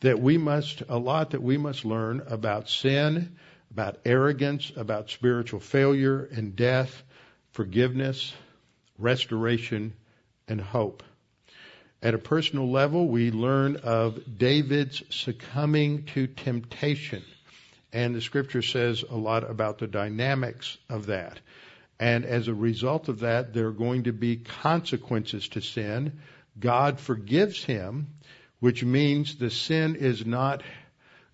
[0.02, 3.36] that we must a lot that we must learn about sin,
[3.72, 7.04] about arrogance, about spiritual failure and death,
[7.54, 8.34] forgiveness,
[9.00, 9.94] restoration,
[10.48, 11.02] and hope.
[12.04, 17.24] At a personal level, we learn of David's succumbing to temptation
[17.94, 21.40] and the scripture says a lot about the dynamics of that.
[22.00, 26.20] And as a result of that, there are going to be consequences to sin.
[26.60, 28.08] God forgives him,
[28.60, 30.64] which means the sin is not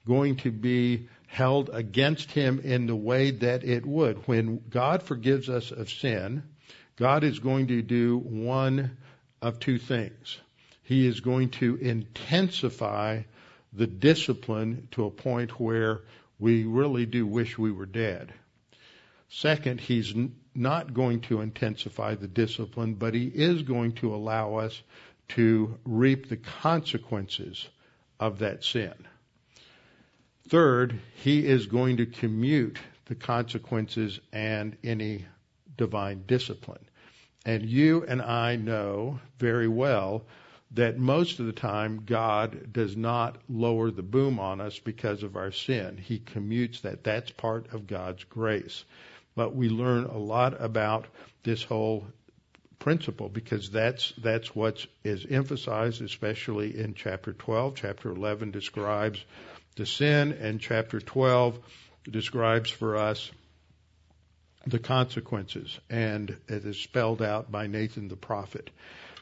[0.05, 4.27] going to be held against him in the way that it would.
[4.27, 6.43] When God forgives us of sin,
[6.97, 8.97] God is going to do one
[9.41, 10.37] of two things.
[10.83, 13.21] He is going to intensify
[13.71, 16.01] the discipline to a point where
[16.39, 18.33] we really do wish we were dead.
[19.27, 20.13] Second, he's
[20.55, 24.81] not going to intensify the discipline, but he is going to allow us
[25.29, 27.67] to reap the consequences
[28.19, 28.93] of that sin.
[30.47, 35.25] Third, he is going to commute the consequences and any
[35.77, 36.83] divine discipline.
[37.45, 40.23] And you and I know very well
[40.71, 45.35] that most of the time God does not lower the boom on us because of
[45.35, 45.97] our sin.
[45.97, 47.03] He commutes that.
[47.03, 48.83] That's part of God's grace.
[49.35, 51.07] But we learn a lot about
[51.43, 52.05] this whole
[52.77, 59.23] principle because that's that's what is emphasized especially in chapter 12 chapter 11 describes
[59.75, 61.59] the sin and chapter 12
[62.09, 63.29] describes for us
[64.65, 68.69] the consequences and it is spelled out by Nathan the prophet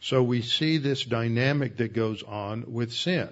[0.02, 3.30] so we see this dynamic that goes on with sin.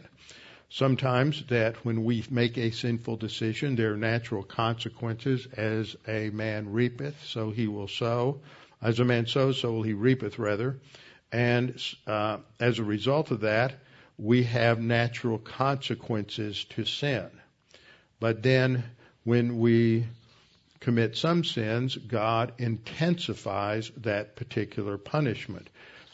[0.70, 6.72] Sometimes that when we make a sinful decision, there are natural consequences as a man
[6.72, 8.42] reapeth, so he will sow.
[8.82, 10.80] As a man sows, so will he reapeth rather.
[11.32, 13.76] And uh, as a result of that,
[14.18, 17.30] we have natural consequences to sin.
[18.20, 18.84] But then
[19.24, 20.06] when we
[20.80, 25.70] commit some sins, God intensifies that particular punishment.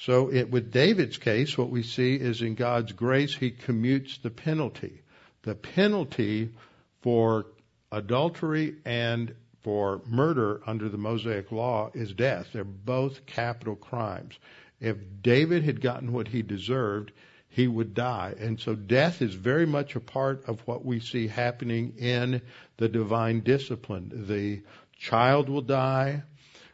[0.05, 4.31] So it, with David's case, what we see is in God's grace, he commutes the
[4.31, 5.01] penalty.
[5.43, 6.49] The penalty
[7.01, 7.45] for
[7.91, 12.47] adultery and for murder under the Mosaic law is death.
[12.51, 14.39] They're both capital crimes.
[14.79, 17.11] If David had gotten what he deserved,
[17.49, 18.33] he would die.
[18.39, 22.41] And so death is very much a part of what we see happening in
[22.77, 24.25] the divine discipline.
[24.27, 24.63] The
[24.97, 26.23] child will die.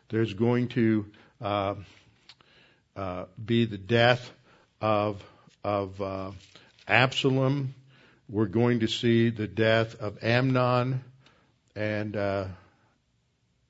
[0.07, 1.05] There's going to
[1.41, 1.75] uh,
[2.97, 4.29] uh, be the death
[4.81, 5.23] of
[5.63, 6.31] of uh,
[6.87, 7.75] Absalom.
[8.27, 11.03] We're going to see the death of Amnon,
[11.75, 12.45] and uh,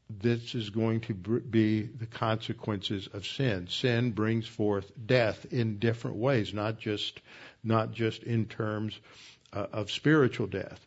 [0.10, 3.68] this is going to be the consequences of sin.
[3.68, 7.20] Sin brings forth death in different ways, not just
[7.64, 8.98] not just in terms
[9.54, 10.80] uh, of spiritual death.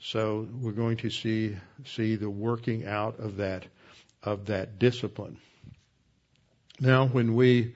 [0.00, 3.66] So we're going to see see the working out of that
[4.22, 5.38] of that discipline.
[6.80, 7.74] Now, when we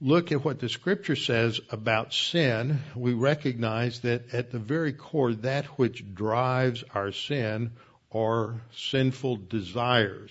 [0.00, 5.34] look at what the scripture says about sin, we recognize that at the very core,
[5.34, 7.72] that which drives our sin
[8.10, 10.30] are sinful desires.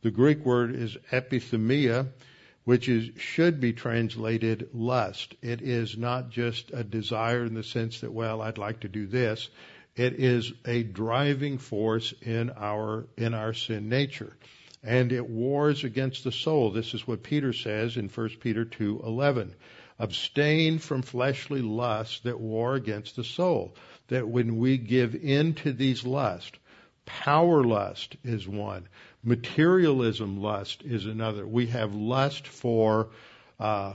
[0.00, 2.08] The Greek word is epithumia,
[2.64, 5.34] which is, should be translated lust.
[5.42, 9.06] It is not just a desire in the sense that, well, I'd like to do
[9.06, 9.50] this.
[9.94, 14.34] It is a driving force in our, in our sin nature
[14.82, 16.70] and it wars against the soul.
[16.70, 19.54] This is what Peter says in 1 Peter 2:11.
[19.98, 23.76] Abstain from fleshly lusts that war against the soul.
[24.08, 26.58] That when we give in to these lusts,
[27.06, 28.88] power lust is one,
[29.22, 31.46] materialism lust is another.
[31.46, 33.10] We have lust for
[33.60, 33.94] uh,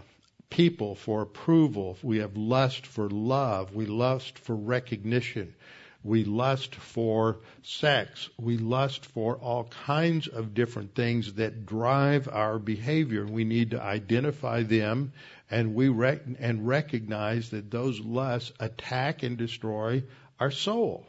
[0.49, 1.97] people, for approval.
[2.01, 3.75] We have lust for love.
[3.75, 5.53] We lust for recognition.
[6.03, 8.29] We lust for sex.
[8.37, 13.25] We lust for all kinds of different things that drive our behavior.
[13.25, 15.11] We need to identify them
[15.49, 20.03] and we rec- and recognize that those lusts attack and destroy
[20.39, 21.05] our soul.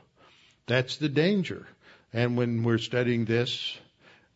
[0.67, 1.67] That's the danger.
[2.13, 3.77] And when we're studying this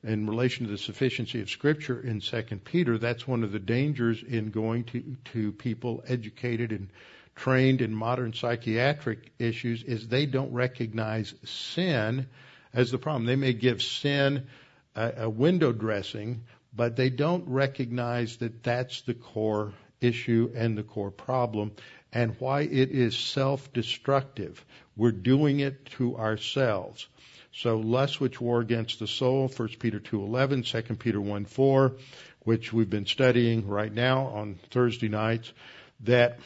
[0.03, 4.23] in relation to the sufficiency of Scripture in Second Peter, that's one of the dangers
[4.23, 6.89] in going to, to people educated and
[7.35, 12.27] trained in modern psychiatric issues is they don't recognize sin
[12.73, 13.27] as the problem.
[13.27, 14.47] They may give sin
[14.95, 20.83] a, a window dressing, but they don't recognize that that's the core issue and the
[20.83, 21.73] core problem
[22.13, 24.65] and why it is self-destructive.
[24.97, 27.07] We're doing it to ourselves.
[27.55, 31.99] So lust which war against the soul, 1 Peter 2.11, 2 Peter 1.4,
[32.41, 35.53] which we've been studying right now on Thursday nights,
[36.01, 36.39] that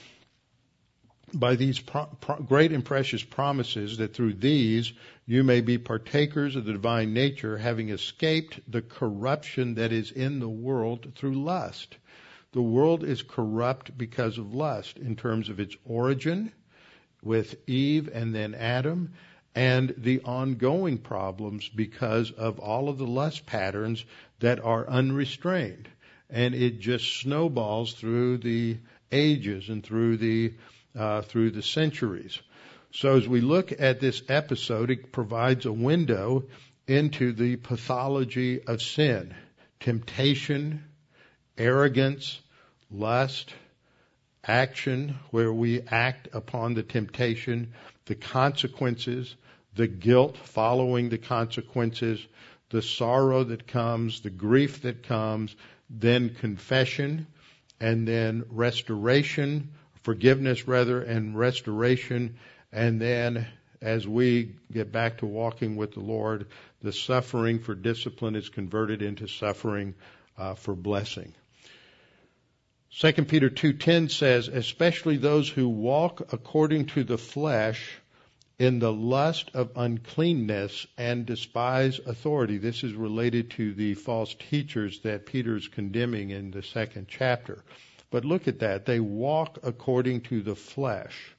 [1.38, 4.92] by these pro- pro- great and precious promises that through these
[5.26, 10.40] you may be partakers of the divine nature, having escaped the corruption that is in
[10.40, 11.96] the world through lust.
[12.52, 16.52] The world is corrupt because of lust in terms of its origin
[17.22, 19.12] with Eve and then Adam,
[19.54, 24.04] and the ongoing problems because of all of the lust patterns
[24.40, 25.88] that are unrestrained.
[26.30, 28.78] And it just snowballs through the
[29.10, 30.54] ages and through the
[30.96, 32.38] uh, through the centuries.
[32.92, 36.44] So as we look at this episode, it provides a window
[36.86, 39.34] into the pathology of sin,
[39.80, 40.84] temptation,
[41.58, 42.40] arrogance,
[42.90, 43.52] lust,
[44.44, 47.72] action, where we act upon the temptation,
[48.06, 49.34] the consequences,
[49.74, 52.24] the guilt following the consequences,
[52.70, 55.54] the sorrow that comes, the grief that comes,
[55.90, 57.26] then confession,
[57.80, 59.72] and then restoration,
[60.06, 62.36] forgiveness rather, and restoration,
[62.70, 63.44] and then
[63.82, 66.46] as we get back to walking with the Lord,
[66.80, 69.96] the suffering for discipline is converted into suffering
[70.38, 71.34] uh, for blessing.
[73.00, 77.98] 2 Peter 2:10 says, "Especially those who walk according to the flesh
[78.60, 82.58] in the lust of uncleanness and despise authority.
[82.58, 87.64] This is related to the false teachers that Peter is condemning in the second chapter.
[88.10, 88.86] But look at that.
[88.86, 91.36] They walk according to the flesh.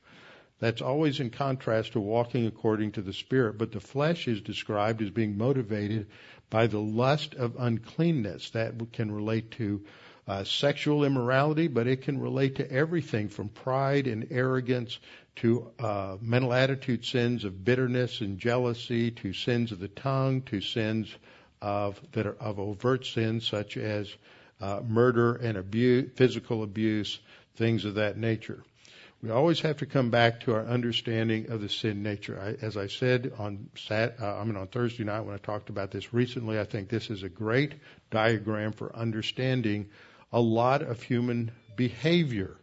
[0.60, 3.58] That's always in contrast to walking according to the Spirit.
[3.58, 6.08] But the flesh is described as being motivated
[6.49, 8.49] by the lust of uncleanness.
[8.51, 9.86] That can relate to
[10.27, 14.99] uh, sexual immorality, but it can relate to everything from pride and arrogance
[15.38, 20.60] to uh, mental attitude sins of bitterness and jealousy, to sins of the tongue, to
[20.60, 21.15] sins
[21.62, 24.13] of that are of overt sins such as
[24.62, 27.20] uh, murder and abuse, physical abuse,
[27.56, 28.63] things of that nature.
[29.22, 32.39] We always have to come back to our understanding of the sin nature.
[32.39, 35.70] I, as I said on Sat, uh, I mean on Thursday night when I talked
[35.70, 37.74] about this recently, I think this is a great
[38.12, 39.89] diagram for understanding
[40.32, 42.58] a lot of human behavior.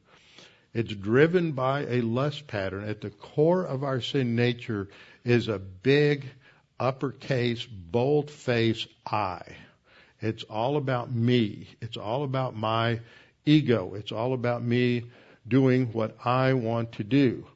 [0.72, 2.84] It's driven by a lust pattern.
[2.84, 4.88] At the core of our sin nature
[5.24, 6.26] is a big,
[6.78, 9.42] uppercase, bold face I.
[10.24, 11.68] It's all about me.
[11.80, 13.00] It's all about my
[13.44, 13.94] ego.
[13.94, 15.04] It's all about me
[15.46, 17.46] doing what I want to do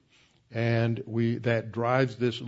[0.50, 2.42] and we that drives this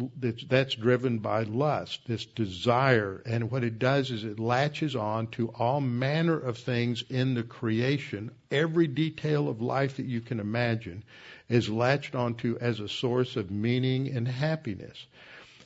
[0.49, 5.49] that's driven by lust this desire and what it does is it latches on to
[5.51, 11.05] all manner of things in the creation every detail of life that you can imagine
[11.51, 15.07] is latched onto as a source of meaning and happiness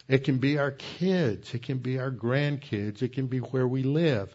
[0.09, 3.83] it can be our kids it can be our grandkids it can be where we
[3.83, 4.35] live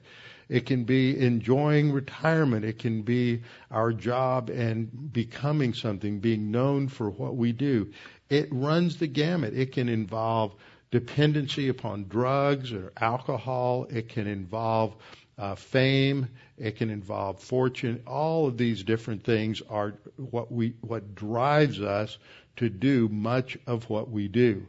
[0.50, 2.66] it can be enjoying retirement.
[2.66, 7.92] It can be our job and becoming something, being known for what we do.
[8.30, 9.54] It runs the gamut.
[9.54, 10.56] It can involve
[10.90, 13.86] dependency upon drugs or alcohol.
[13.92, 14.96] It can involve
[15.38, 16.28] uh, fame.
[16.58, 18.02] It can involve fortune.
[18.08, 22.18] All of these different things are what we what drives us
[22.56, 24.66] to do much of what we do.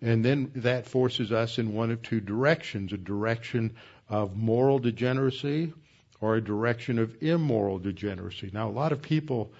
[0.00, 3.74] And then that forces us in one of two directions, a direction
[4.08, 5.72] of moral degeneracy
[6.20, 8.50] or a direction of immoral degeneracy.
[8.52, 9.52] Now, a lot of people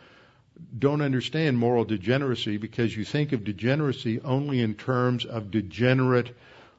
[0.77, 6.37] don't understand moral degeneracy because you think of degeneracy only in terms of degenerate,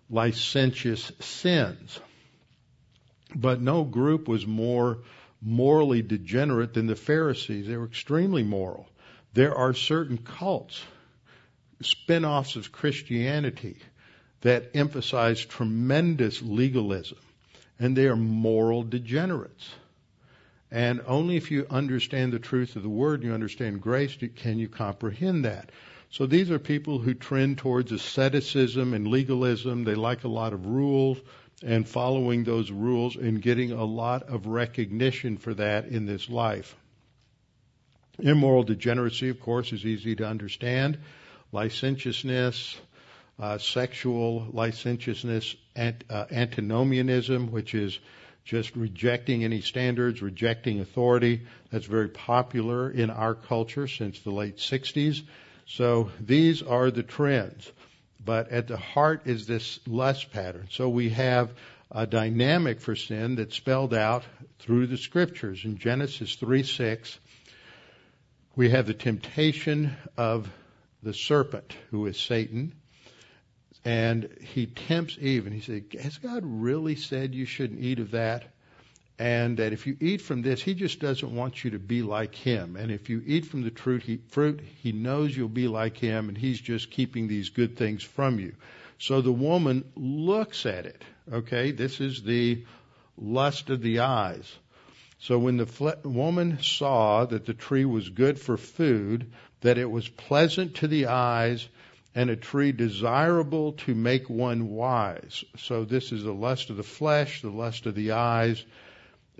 [0.09, 1.99] licentious sins.
[3.35, 4.99] But no group was more
[5.41, 7.67] morally degenerate than the Pharisees.
[7.67, 8.89] They were extremely moral.
[9.33, 10.81] There are certain cults,
[11.81, 13.77] spin offs of Christianity,
[14.41, 17.17] that emphasize tremendous legalism
[17.79, 19.69] and they are moral degenerates.
[20.71, 24.67] And only if you understand the truth of the word, you understand grace, can you
[24.67, 25.71] comprehend that.
[26.11, 29.83] So these are people who trend towards asceticism and legalism.
[29.83, 31.17] They like a lot of rules
[31.63, 36.75] and following those rules and getting a lot of recognition for that in this life.
[38.19, 40.99] Immoral degeneracy, of course, is easy to understand.
[41.51, 42.77] Licentiousness,
[43.39, 47.97] uh, sexual licentiousness, ant, uh, antinomianism, which is
[48.43, 51.41] just rejecting any standards, rejecting authority.
[51.71, 55.21] That's very popular in our culture since the late 60s.
[55.65, 57.71] So these are the trends.
[58.23, 60.67] But at the heart is this lust pattern.
[60.71, 61.53] So we have
[61.91, 64.23] a dynamic for sin that's spelled out
[64.59, 65.63] through the scriptures.
[65.63, 67.19] In Genesis 3 6,
[68.55, 70.49] we have the temptation of
[71.03, 72.73] the serpent, who is Satan,
[73.85, 78.11] and he tempts Eve, and he said, Has God really said you shouldn't eat of
[78.11, 78.53] that?
[79.17, 82.33] And that if you eat from this, he just doesn't want you to be like
[82.33, 82.77] him.
[82.77, 86.29] And if you eat from the fruit he, fruit, he knows you'll be like him,
[86.29, 88.53] and he's just keeping these good things from you.
[88.97, 91.03] So the woman looks at it.
[91.31, 92.65] Okay, this is the
[93.17, 94.49] lust of the eyes.
[95.19, 99.31] So when the fle- woman saw that the tree was good for food,
[99.61, 101.67] that it was pleasant to the eyes,
[102.15, 105.43] and a tree desirable to make one wise.
[105.57, 108.63] So this is the lust of the flesh, the lust of the eyes.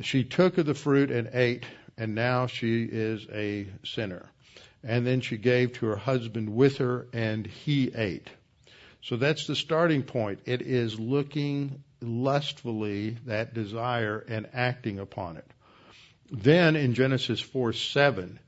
[0.01, 1.65] She took of the fruit and ate,
[1.97, 4.29] and now she is a sinner.
[4.83, 8.29] And then she gave to her husband with her, and he ate.
[9.01, 10.39] So that's the starting point.
[10.45, 15.45] It is looking lustfully that desire and acting upon it.
[16.31, 18.39] Then in Genesis 4 7,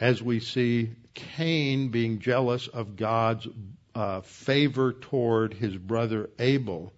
[0.00, 3.46] as we see Cain being jealous of God's
[3.94, 6.92] uh, favor toward his brother Abel,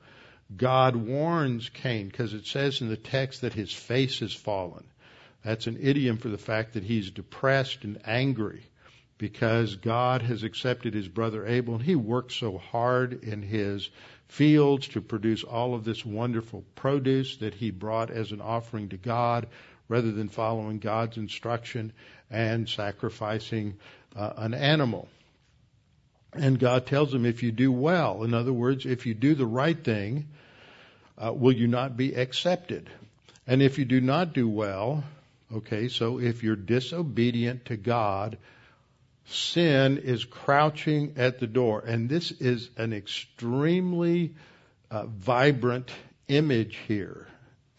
[0.57, 4.85] God warns Cain because it says in the text that his face has fallen.
[5.43, 8.63] That's an idiom for the fact that he's depressed and angry
[9.19, 13.89] because God has accepted his brother Abel and he worked so hard in his
[14.29, 18.97] fields to produce all of this wonderful produce that he brought as an offering to
[18.97, 19.47] God
[19.93, 21.93] rather than following God's instruction
[22.31, 23.75] and sacrificing
[24.17, 25.07] uh, an animal.
[26.33, 29.45] And God tells him, if you do well, in other words, if you do the
[29.45, 30.29] right thing,
[31.19, 32.89] uh, will you not be accepted?
[33.47, 35.05] And if you do not do well,
[35.55, 38.39] okay, so if you're disobedient to God,
[39.27, 41.81] sin is crouching at the door.
[41.87, 44.37] And this is an extremely
[44.91, 45.91] uh, vibrant
[46.29, 47.27] image here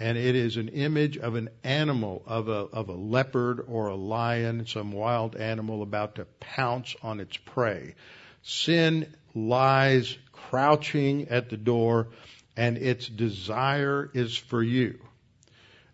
[0.03, 3.95] and it is an image of an animal, of a, of a leopard or a
[3.95, 7.95] lion, some wild animal about to pounce on its prey.
[8.41, 12.09] Sin lies crouching at the door,
[12.57, 14.99] and its desire is for you.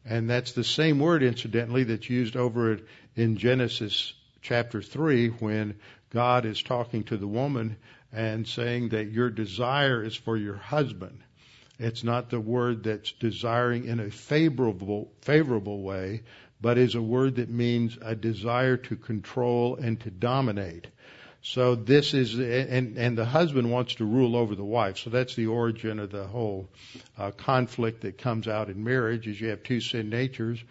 [0.03, 2.79] And that's the same word, incidentally, that's used over
[3.15, 5.75] in Genesis chapter 3 when
[6.09, 7.77] God is talking to the woman
[8.11, 11.19] and saying that your desire is for your husband.
[11.79, 16.23] It's not the word that's desiring in a favorable, favorable way,
[16.61, 20.87] but is a word that means a desire to control and to dominate.
[21.41, 24.97] So this is, and, and the husband wants to rule over the wife.
[24.97, 26.67] So that's the origin of the whole
[27.17, 30.61] uh, conflict that comes out in marriage is you have two sin natures,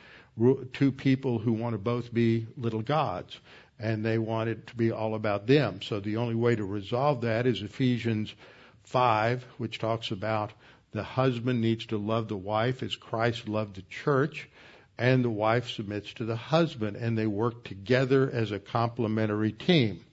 [0.75, 3.41] two people who want to both be little gods
[3.79, 5.81] and they want it to be all about them.
[5.81, 8.35] So the only way to resolve that is Ephesians
[8.85, 10.53] 5, which talks about
[10.93, 14.49] the husband needs to love the wife as Christ loved the church,
[14.97, 20.05] and the wife submits to the husband, and they work together as a complementary team.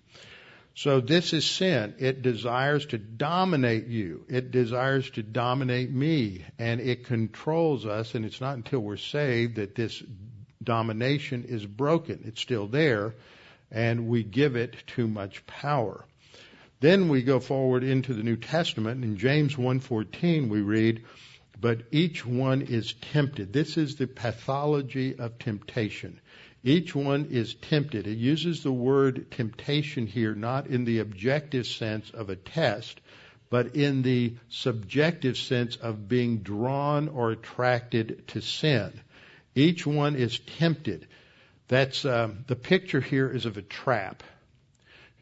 [0.76, 1.96] So this is sin.
[2.00, 4.26] It desires to dominate you.
[4.28, 9.56] It desires to dominate me, and it controls us, and it's not until we're saved
[9.56, 10.04] that this
[10.62, 12.24] domination is broken.
[12.26, 13.16] It's still there,
[13.72, 16.06] and we give it too much power.
[16.82, 19.04] Then we go forward into the New Testament.
[19.04, 21.04] In James 1:14 we read,
[21.60, 26.20] "But each one is tempted." This is the pathology of temptation.
[26.64, 28.08] Each one is tempted.
[28.08, 33.00] It uses the word temptation here not in the objective sense of a test,
[33.50, 38.92] but in the subjective sense of being drawn or attracted to sin.
[39.54, 41.08] Each one is tempted.
[41.68, 44.24] That's um, the picture here is of a trap.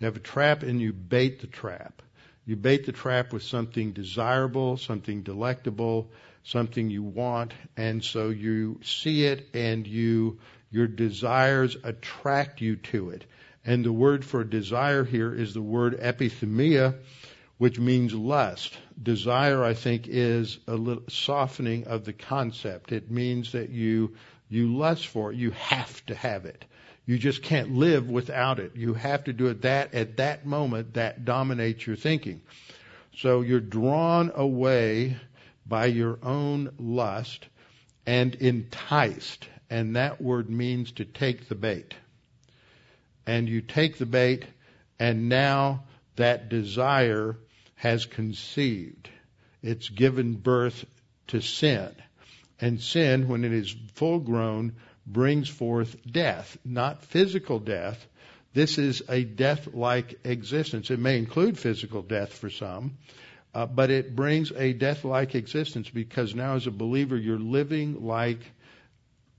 [0.04, 2.02] You have a trap and you bait the trap.
[2.46, 6.12] You bait the trap with something desirable, something delectable,
[6.44, 10.40] something you want, and so you see it and you
[10.70, 13.24] your desires attract you to it.
[13.64, 16.96] And the word for desire here is the word epithumia,
[17.58, 18.78] which means lust.
[19.02, 22.92] Desire, I think, is a little softening of the concept.
[22.92, 24.16] It means that you
[24.50, 25.38] you lust for it.
[25.38, 26.66] You have to have it.
[27.06, 28.76] You just can't live without it.
[28.76, 32.42] You have to do it that at that moment that dominates your thinking.
[33.18, 35.18] So you're drawn away
[35.66, 37.46] by your own lust
[38.06, 39.48] and enticed.
[39.70, 41.94] And that word means to take the bait.
[43.26, 44.46] And you take the bait
[45.00, 45.84] and now
[46.16, 47.38] that desire
[47.76, 49.10] has conceived.
[49.62, 50.86] It's given birth
[51.28, 51.92] to sin.
[52.62, 54.76] And sin, when it is full grown,
[55.06, 58.06] brings forth death, not physical death.
[58.54, 60.92] This is a death like existence.
[60.92, 62.98] It may include physical death for some,
[63.54, 68.06] uh, but it brings a death like existence because now, as a believer, you're living
[68.06, 68.40] like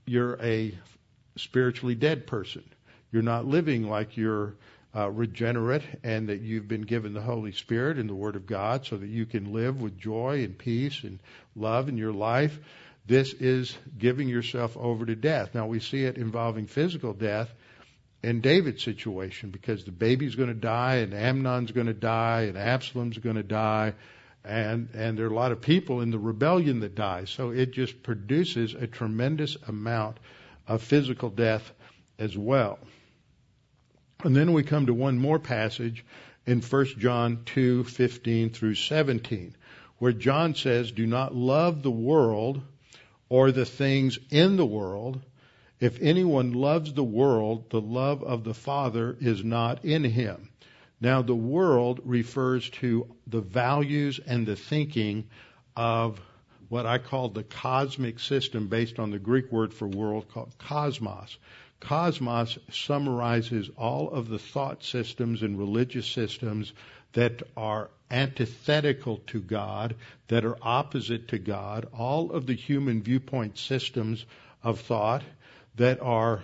[0.05, 0.77] you're a
[1.37, 2.63] spiritually dead person.
[3.11, 4.55] You're not living like you're
[4.95, 8.85] uh, regenerate and that you've been given the Holy Spirit and the Word of God
[8.85, 11.19] so that you can live with joy and peace and
[11.55, 12.57] love in your life.
[13.07, 15.53] This is giving yourself over to death.
[15.53, 17.53] Now we see it involving physical death
[18.23, 22.57] in David's situation because the baby's going to die and Amnon's going to die and
[22.57, 23.93] Absalom's going to die
[24.43, 27.25] and and there are a lot of people in the rebellion that die.
[27.25, 30.17] So it just produces a tremendous amount
[30.67, 31.71] of physical death
[32.19, 32.79] as well.
[34.23, 36.05] And then we come to one more passage
[36.45, 39.55] in 1 John 2:15 through 17,
[39.97, 42.61] where John says, "Do not love the world
[43.29, 45.21] or the things in the world.
[45.79, 50.49] If anyone loves the world, the love of the Father is not in him."
[51.01, 55.25] Now, the world refers to the values and the thinking
[55.75, 56.21] of
[56.69, 61.37] what I call the cosmic system based on the Greek word for world called cosmos.
[61.79, 66.73] Cosmos summarizes all of the thought systems and religious systems
[67.15, 69.95] that are antithetical to God,
[70.27, 74.25] that are opposite to God, all of the human viewpoint systems
[74.63, 75.23] of thought
[75.75, 76.43] that are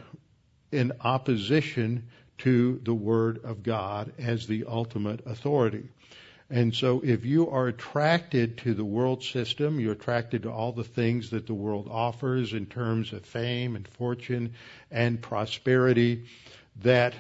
[0.72, 2.08] in opposition
[2.40, 5.84] to the Word of God as the ultimate authority.
[6.50, 10.84] And so if you are attracted to the world system, you're attracted to all the
[10.84, 14.54] things that the world offers in terms of fame and fortune
[14.90, 16.26] and prosperity,
[16.82, 17.14] that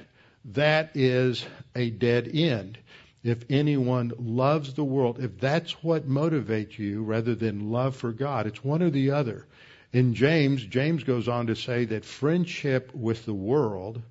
[0.45, 1.45] that is
[1.75, 2.77] a dead end.
[3.23, 8.47] If anyone loves the world, if that's what motivates you rather than love for God,
[8.47, 9.45] it's one or the other.
[9.93, 14.01] In James, James goes on to say that friendship with the world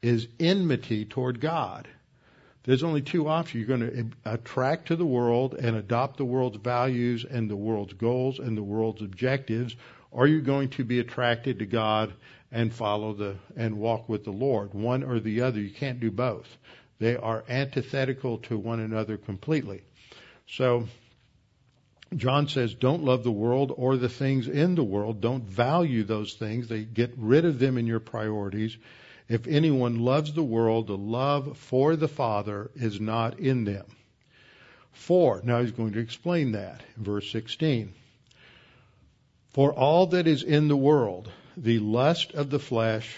[0.00, 1.88] is enmity toward God.
[2.62, 3.66] There's only two options.
[3.66, 3.90] You're going
[4.24, 8.56] to attract to the world and adopt the world's values and the world's goals and
[8.56, 9.76] the world's objectives,
[10.10, 12.14] or you're going to be attracted to God
[12.50, 14.72] and follow the and walk with the Lord.
[14.72, 15.60] One or the other.
[15.60, 16.46] You can't do both.
[17.04, 19.82] They are antithetical to one another completely.
[20.46, 20.88] So
[22.16, 25.20] John says, don't love the world or the things in the world.
[25.20, 26.68] Don't value those things.
[26.68, 28.76] They get rid of them in your priorities
[29.28, 33.86] if anyone loves the world, the love for the Father is not in them.
[34.92, 37.92] For, now he's going to explain that in verse 16.
[39.50, 43.16] For all that is in the world, the lust of the flesh,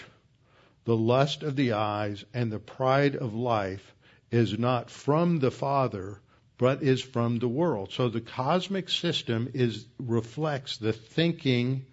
[0.87, 3.93] the lust of the eyes, and the pride of life
[4.31, 6.21] is not from the Father,
[6.57, 7.91] but is from the world.
[7.91, 11.85] So the cosmic system is reflects the thinking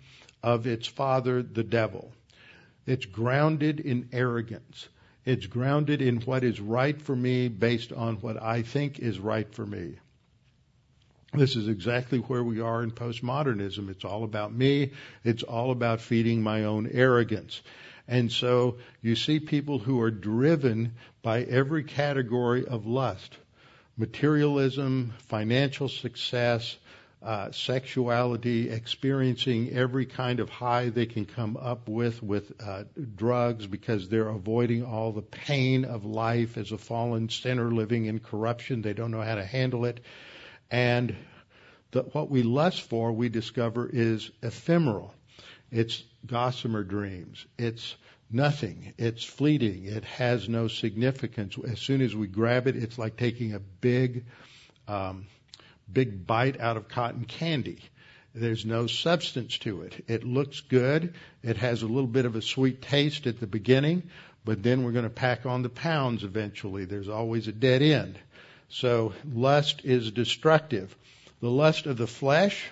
[0.45, 2.12] of its father, the devil.
[2.86, 4.88] It's grounded in arrogance.
[5.24, 9.53] It's grounded in what is right for me based on what I think is right
[9.53, 9.97] for me.
[11.32, 13.90] This is exactly where we are in postmodernism.
[13.90, 14.92] It's all about me.
[15.24, 17.61] It's all about feeding my own arrogance.
[18.07, 23.36] And so you see people who are driven by every category of lust.
[23.96, 26.76] Materialism, financial success,
[27.24, 32.84] uh, sexuality, experiencing every kind of high they can come up with with uh,
[33.16, 38.18] drugs because they're avoiding all the pain of life as a fallen sinner living in
[38.18, 38.82] corruption.
[38.82, 40.00] They don't know how to handle it.
[40.70, 41.16] And
[41.92, 45.14] the, what we lust for, we discover, is ephemeral.
[45.74, 47.44] It's gossamer dreams.
[47.58, 47.96] It's
[48.30, 48.94] nothing.
[48.96, 49.86] It's fleeting.
[49.86, 51.56] It has no significance.
[51.68, 54.24] As soon as we grab it, it's like taking a big
[54.86, 55.26] um,
[55.92, 57.80] big bite out of cotton candy.
[58.36, 60.04] There's no substance to it.
[60.06, 61.14] It looks good.
[61.42, 64.04] It has a little bit of a sweet taste at the beginning,
[64.44, 66.84] but then we're going to pack on the pounds eventually.
[66.84, 68.16] There's always a dead end.
[68.68, 70.94] So lust is destructive.
[71.40, 72.64] The lust of the flesh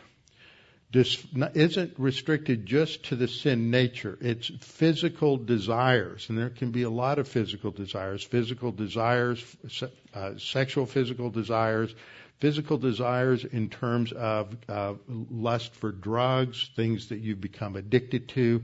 [0.95, 4.19] isn't restricted just to the sin nature.
[4.21, 8.23] It's physical desires, and there can be a lot of physical desires.
[8.23, 9.45] Physical desires,
[10.15, 11.95] uh, sexual physical desires,
[12.41, 18.63] physical desires in terms of uh, lust for drugs, things that you become addicted to,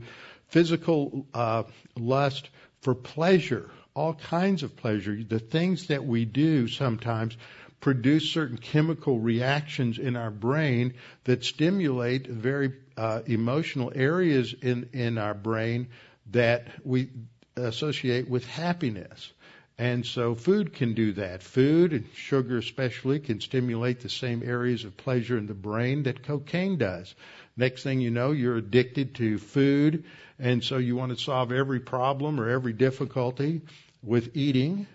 [0.49, 1.63] physical uh,
[1.97, 2.49] lust
[2.81, 5.17] for pleasure, all kinds of pleasure.
[5.27, 7.37] The things that we do sometimes
[7.79, 15.17] produce certain chemical reactions in our brain that stimulate very uh, emotional areas in, in
[15.17, 15.87] our brain
[16.31, 17.09] that we
[17.55, 19.31] associate with happiness.
[19.77, 21.41] And so food can do that.
[21.41, 26.23] Food and sugar especially can stimulate the same areas of pleasure in the brain that
[26.23, 27.15] cocaine does.
[27.55, 30.03] Next thing you know, you're addicted to food,
[30.37, 33.61] and so you want to solve every problem or every difficulty
[34.03, 34.85] with eating.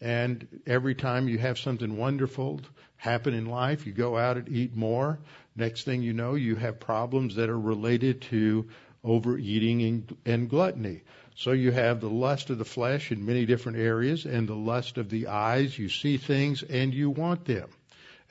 [0.00, 2.60] And every time you have something wonderful
[2.96, 5.18] happen in life, you go out and eat more.
[5.56, 8.68] Next thing you know, you have problems that are related to
[9.04, 11.02] overeating and, and gluttony.
[11.36, 14.98] So you have the lust of the flesh in many different areas and the lust
[14.98, 15.78] of the eyes.
[15.78, 17.68] You see things and you want them.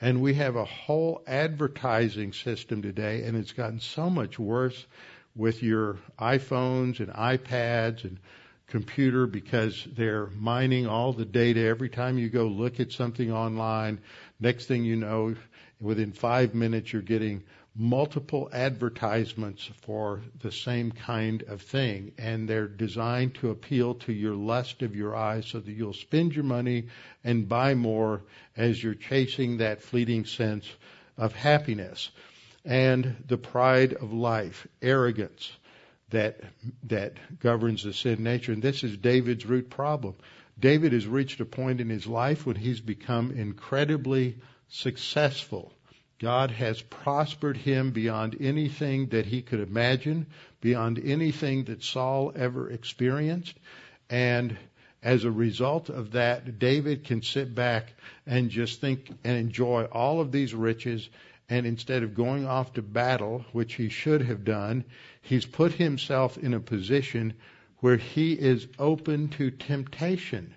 [0.00, 4.86] And we have a whole advertising system today and it's gotten so much worse
[5.36, 8.18] with your iPhones and iPads and
[8.66, 14.00] computer because they're mining all the data every time you go look at something online.
[14.40, 15.34] Next thing you know,
[15.80, 17.42] within five minutes you're getting
[17.76, 24.34] multiple advertisements for the same kind of thing, and they're designed to appeal to your
[24.34, 26.86] lust of your eyes so that you'll spend your money
[27.24, 28.22] and buy more
[28.56, 30.68] as you're chasing that fleeting sense
[31.18, 32.10] of happiness.
[32.64, 35.50] And the pride of life, arrogance
[36.14, 36.40] that
[36.84, 38.52] that governs the sin nature.
[38.52, 40.14] And this is David's root problem.
[40.58, 44.36] David has reached a point in his life when he's become incredibly
[44.68, 45.72] successful
[46.24, 50.26] God has prospered him beyond anything that he could imagine,
[50.60, 53.54] beyond anything that Saul ever experienced.
[54.08, 54.56] And
[55.02, 57.92] as a result of that, David can sit back
[58.26, 61.08] and just think and enjoy all of these riches.
[61.48, 64.84] And instead of going off to battle, which he should have done,
[65.20, 67.34] he's put himself in a position
[67.78, 70.54] where he is open to temptation,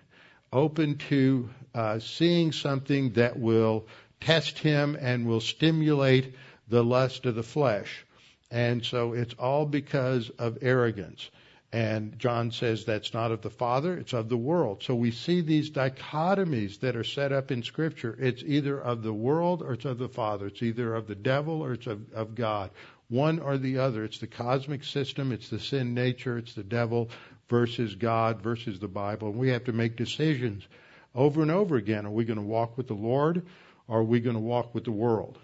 [0.53, 3.85] open to uh, seeing something that will
[4.21, 6.33] test him and will stimulate
[6.69, 8.05] the lust of the flesh.
[8.49, 11.29] And so it's all because of arrogance.
[11.73, 14.83] And John says that's not of the Father, it's of the world.
[14.83, 18.17] So we see these dichotomies that are set up in Scripture.
[18.19, 20.47] It's either of the world or it's of the Father.
[20.47, 22.71] It's either of the devil or it's of, of God.
[23.09, 24.05] One or the other.
[24.05, 27.09] It's the cosmic system, it's the sin nature, it's the devil
[27.49, 29.29] versus God versus the Bible.
[29.29, 30.65] And we have to make decisions
[31.13, 32.05] over and over again.
[32.05, 33.45] Are we going to walk with the Lord?
[33.87, 35.37] Or are we going to walk with the world?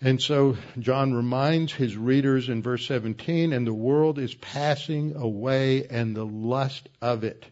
[0.00, 5.86] And so John reminds his readers in verse 17, and the world is passing away
[5.86, 7.46] and the lust of it.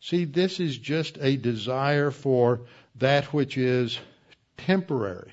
[0.00, 2.62] See, this is just a desire for
[2.96, 3.98] that which is
[4.58, 5.32] temporary.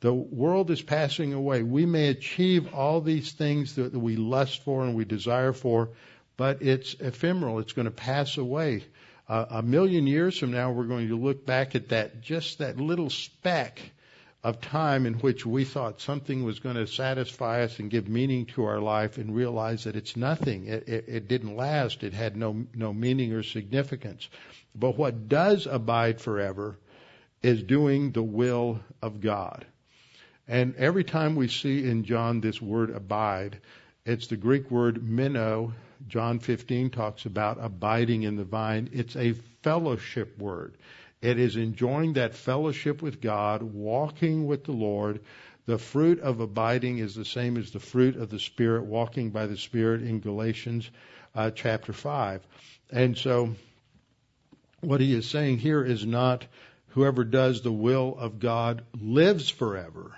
[0.00, 1.62] The world is passing away.
[1.62, 5.90] We may achieve all these things that we lust for and we desire for,
[6.36, 7.58] but it's ephemeral.
[7.58, 8.84] It's going to pass away
[9.30, 12.78] uh, a million years from now, we're going to look back at that, just that
[12.78, 13.80] little speck
[14.42, 18.46] of time in which we thought something was going to satisfy us and give meaning
[18.46, 20.66] to our life and realize that it's nothing.
[20.66, 22.02] It, it, it didn't last.
[22.02, 24.28] It had no, no meaning or significance.
[24.74, 26.78] But what does abide forever
[27.42, 29.66] is doing the will of God.
[30.48, 33.60] And every time we see in John this word abide,
[34.04, 35.72] it's the Greek word meno
[36.08, 38.88] John 15 talks about abiding in the vine.
[38.92, 40.76] It's a fellowship word.
[41.22, 45.20] It is enjoying that fellowship with God, walking with the Lord.
[45.66, 49.46] The fruit of abiding is the same as the fruit of the Spirit, walking by
[49.46, 50.90] the Spirit in Galatians
[51.34, 52.40] uh, chapter 5.
[52.90, 53.54] And so,
[54.80, 56.46] what he is saying here is not
[56.88, 60.16] whoever does the will of God lives forever.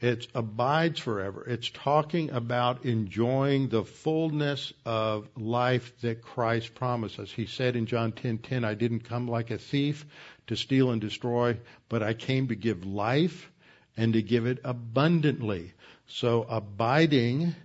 [0.00, 1.44] It abides forever.
[1.48, 7.32] It's talking about enjoying the fullness of life that Christ promises.
[7.32, 10.06] He said in John 10:10, "I didn't come like a thief
[10.46, 13.50] to steal and destroy, but I came to give life
[13.96, 15.72] and to give it abundantly."
[16.06, 17.56] So abiding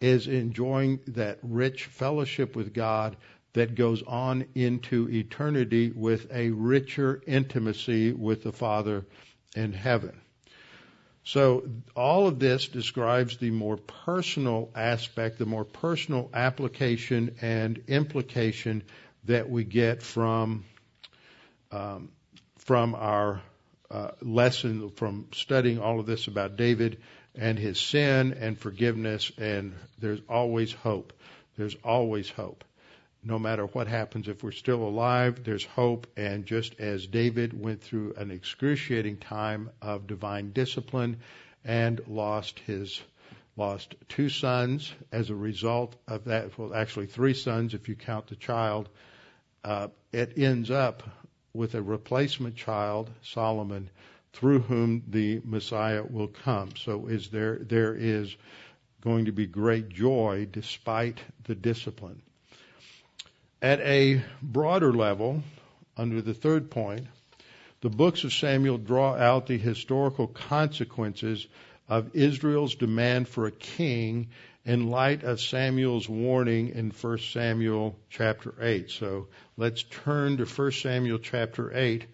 [0.00, 3.16] is enjoying that rich fellowship with God
[3.52, 9.06] that goes on into eternity with a richer intimacy with the Father
[9.54, 10.20] in heaven.
[11.26, 18.84] So all of this describes the more personal aspect, the more personal application and implication
[19.24, 20.64] that we get from
[21.72, 22.10] um,
[22.58, 23.42] from our
[23.90, 27.02] uh, lesson from studying all of this about David
[27.34, 29.32] and his sin and forgiveness.
[29.36, 31.12] And there's always hope.
[31.56, 32.62] There's always hope
[33.26, 36.06] no matter what happens, if we're still alive, there's hope.
[36.16, 41.16] And just as David went through an excruciating time of divine discipline
[41.64, 43.02] and lost his
[43.56, 48.28] lost two sons as a result of that, well, actually three sons if you count
[48.28, 48.88] the child,
[49.64, 51.02] uh, it ends up
[51.52, 53.90] with a replacement child, Solomon,
[54.34, 56.76] through whom the Messiah will come.
[56.76, 58.36] So is there there is
[59.00, 62.22] going to be great joy despite the discipline.
[63.62, 65.42] At a broader level,
[65.96, 67.06] under the third point,
[67.80, 71.46] the books of Samuel draw out the historical consequences
[71.88, 74.28] of Israel's demand for a king
[74.66, 78.90] in light of Samuel's warning in 1 Samuel chapter 8.
[78.90, 82.04] So let's turn to 1 Samuel chapter 8.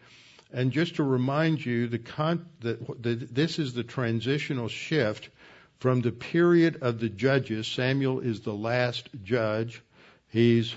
[0.53, 5.30] And just to remind you, the con- this is the transitional shift
[5.78, 7.66] from the period of the judges.
[7.66, 9.82] Samuel is the last judge.
[10.28, 10.74] He's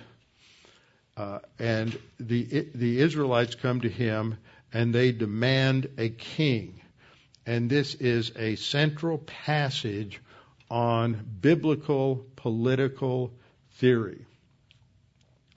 [1.17, 4.37] uh, and the the Israelites come to him
[4.73, 6.81] and they demand a king.
[7.45, 10.19] And this is a central passage
[10.69, 13.31] on biblical political
[13.73, 14.25] theory.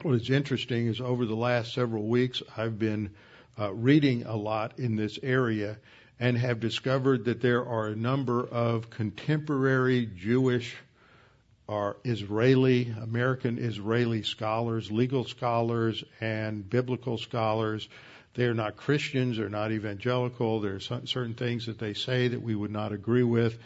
[0.02, 3.10] What is interesting is over the last several weeks, I've been
[3.58, 5.78] uh, reading a lot in this area
[6.20, 10.76] and have discovered that there are a number of contemporary Jewish
[11.68, 17.88] or Israeli, American Israeli scholars, legal scholars, and biblical scholars.
[18.34, 22.42] They are not Christians, they're not evangelical, there are certain things that they say that
[22.42, 23.58] we would not agree with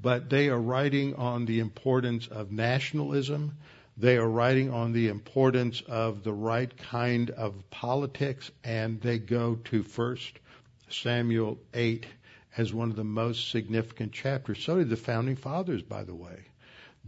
[0.00, 3.56] but they are writing on the importance of nationalism.
[3.96, 9.56] They are writing on the importance of the right kind of politics, and they go
[9.66, 10.38] to First
[10.90, 12.06] Samuel 8
[12.58, 14.62] as one of the most significant chapters.
[14.62, 16.44] So did the founding fathers, by the way.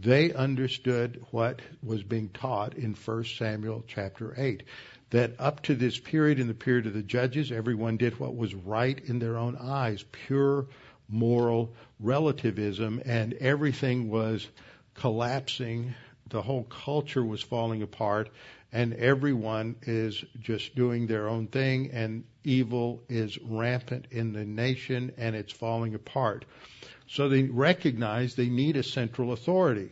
[0.01, 4.63] They understood what was being taught in 1 Samuel chapter 8.
[5.09, 8.55] That up to this period, in the period of the judges, everyone did what was
[8.55, 10.67] right in their own eyes, pure
[11.09, 14.47] moral relativism, and everything was
[14.93, 15.95] collapsing.
[16.29, 18.29] The whole culture was falling apart,
[18.71, 25.11] and everyone is just doing their own thing, and evil is rampant in the nation,
[25.17, 26.45] and it's falling apart.
[27.09, 29.89] So they recognize they need a central authority.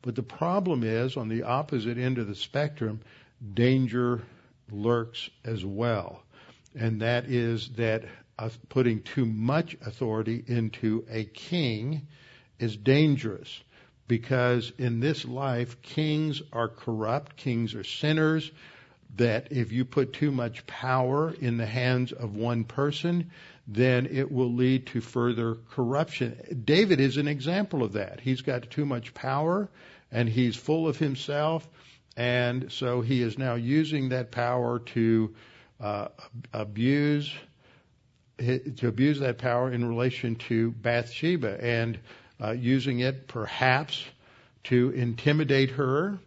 [0.00, 3.00] But the problem is, on the opposite end of the spectrum,
[3.54, 4.22] danger
[4.70, 6.22] lurks as well.
[6.74, 8.04] And that is that
[8.38, 12.06] uh, putting too much authority into a king
[12.58, 13.62] is dangerous
[14.08, 18.50] because in this life, kings are corrupt, kings are sinners.
[19.16, 23.30] That if you put too much power in the hands of one person,
[23.66, 26.62] then it will lead to further corruption.
[26.64, 28.20] David is an example of that.
[28.20, 29.68] He's got too much power
[30.10, 31.66] and he's full of himself,
[32.16, 35.34] and so he is now using that power to
[35.80, 36.08] uh,
[36.52, 37.32] abuse
[38.38, 41.98] to abuse that power in relation to Bathsheba and
[42.40, 44.04] uh, using it perhaps
[44.64, 46.18] to intimidate her,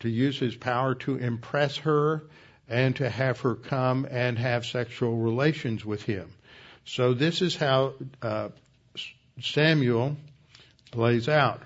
[0.00, 2.24] to use his power to impress her,
[2.68, 6.30] and to have her come and have sexual relations with him.
[6.86, 8.48] So this is how uh,
[9.42, 10.16] Samuel
[10.92, 11.62] plays out.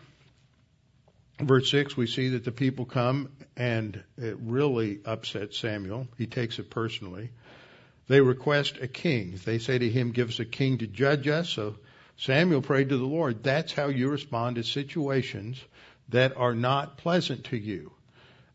[1.38, 6.08] Verse 6, we see that the people come and it really upsets Samuel.
[6.18, 7.30] He takes it personally.
[8.08, 9.38] They request a king.
[9.44, 11.48] They say to him, Give us a king to judge us.
[11.50, 11.76] So
[12.16, 13.42] Samuel prayed to the Lord.
[13.42, 15.62] That's how you respond to situations
[16.08, 17.92] that are not pleasant to you.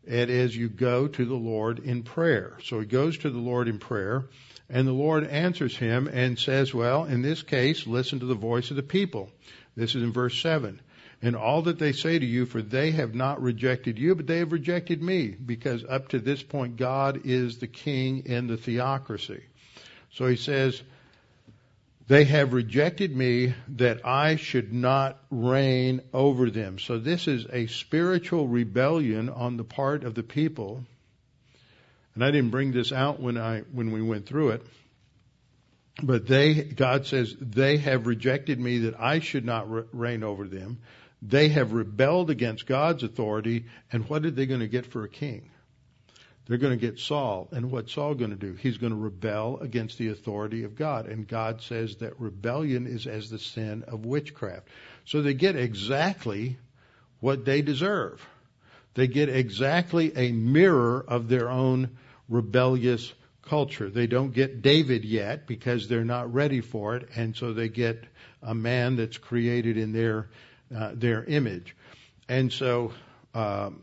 [0.04, 2.58] It is you go to the Lord in prayer.
[2.64, 4.24] So he goes to the Lord in prayer,
[4.68, 8.70] and the Lord answers him and says, Well, in this case, listen to the voice
[8.70, 9.30] of the people.
[9.76, 10.80] This is in verse 7
[11.22, 14.38] and all that they say to you, for they have not rejected you, but they
[14.38, 19.42] have rejected me, because up to this point God is the king in the theocracy.
[20.12, 20.82] So he says,
[22.08, 26.78] they have rejected me that I should not reign over them.
[26.78, 30.84] So this is a spiritual rebellion on the part of the people.
[32.16, 34.66] And I didn't bring this out when I, when we went through it.
[36.02, 40.78] But they, God says, they have rejected me that I should not reign over them.
[41.20, 45.08] They have rebelled against God's authority, and what are they going to get for a
[45.08, 45.50] king?
[46.46, 48.54] They're going to get Saul, and what's Saul going to do?
[48.54, 53.06] He's going to rebel against the authority of God, and God says that rebellion is
[53.06, 54.68] as the sin of witchcraft.
[55.04, 56.56] So they get exactly
[57.20, 58.24] what they deserve.
[58.94, 61.98] They get exactly a mirror of their own
[62.28, 63.12] rebellious
[63.42, 63.88] culture.
[63.90, 68.04] They don't get David yet because they're not ready for it, and so they get
[68.42, 70.28] a man that's created in their
[70.74, 71.76] uh, their image.
[72.28, 72.92] And so
[73.34, 73.82] um,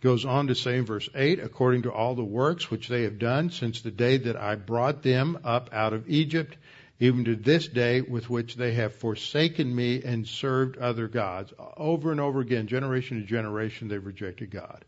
[0.00, 3.18] goes on to say in verse 8, according to all the works which they have
[3.18, 6.56] done since the day that I brought them up out of Egypt,
[7.00, 11.52] even to this day with which they have forsaken me and served other gods.
[11.76, 14.84] Over and over again, generation to generation, they've rejected God.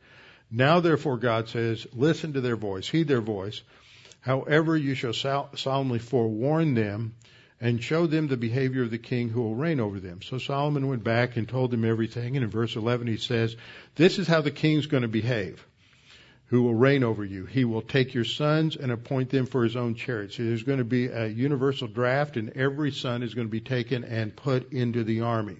[0.50, 3.62] Now therefore God says, listen to their voice, heed their voice.
[4.20, 7.14] However, you shall solemnly forewarn them
[7.60, 10.22] and show them the behavior of the king who will reign over them.
[10.22, 12.36] So Solomon went back and told them everything.
[12.36, 13.56] And in verse 11 he says,
[13.94, 15.64] this is how the king's going to behave.
[16.50, 17.46] who will reign over you.
[17.46, 20.36] He will take your sons and appoint them for his own chariots.
[20.36, 23.60] So there's going to be a universal draft, and every son is going to be
[23.60, 25.58] taken and put into the army.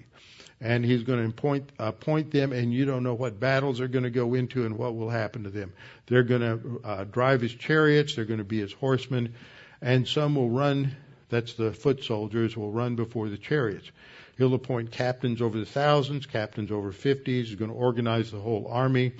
[0.61, 4.04] And he's going to appoint, appoint them, and you don't know what battles they're going
[4.04, 5.72] to go into and what will happen to them.
[6.06, 9.34] They're going to uh, drive his chariots, they're going to be his horsemen,
[9.80, 10.94] and some will run,
[11.30, 13.90] that's the foot soldiers, will run before the chariots.
[14.36, 17.48] He'll appoint captains over the thousands, captains over fifties.
[17.48, 19.12] He's going to organize the whole army.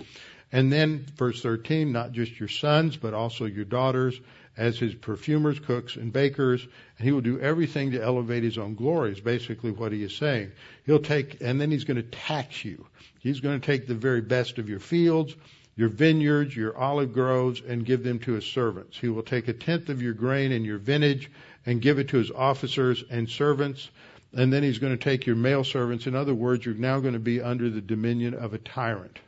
[0.53, 4.19] And then, verse 13, not just your sons, but also your daughters
[4.57, 6.67] as his perfumers, cooks, and bakers,
[6.99, 10.17] and he will do everything to elevate his own glory, is basically what he is
[10.17, 10.53] saying.
[10.85, 12.87] He'll take, and then he's going to tax you.
[13.21, 15.35] He's going to take the very best of your fields,
[15.77, 18.99] your vineyards, your olive groves, and give them to his servants.
[18.99, 21.31] He will take a tenth of your grain and your vintage
[21.65, 23.89] and give it to his officers and servants.
[24.33, 26.07] And then he's going to take your male servants.
[26.07, 29.19] In other words, you're now going to be under the dominion of a tyrant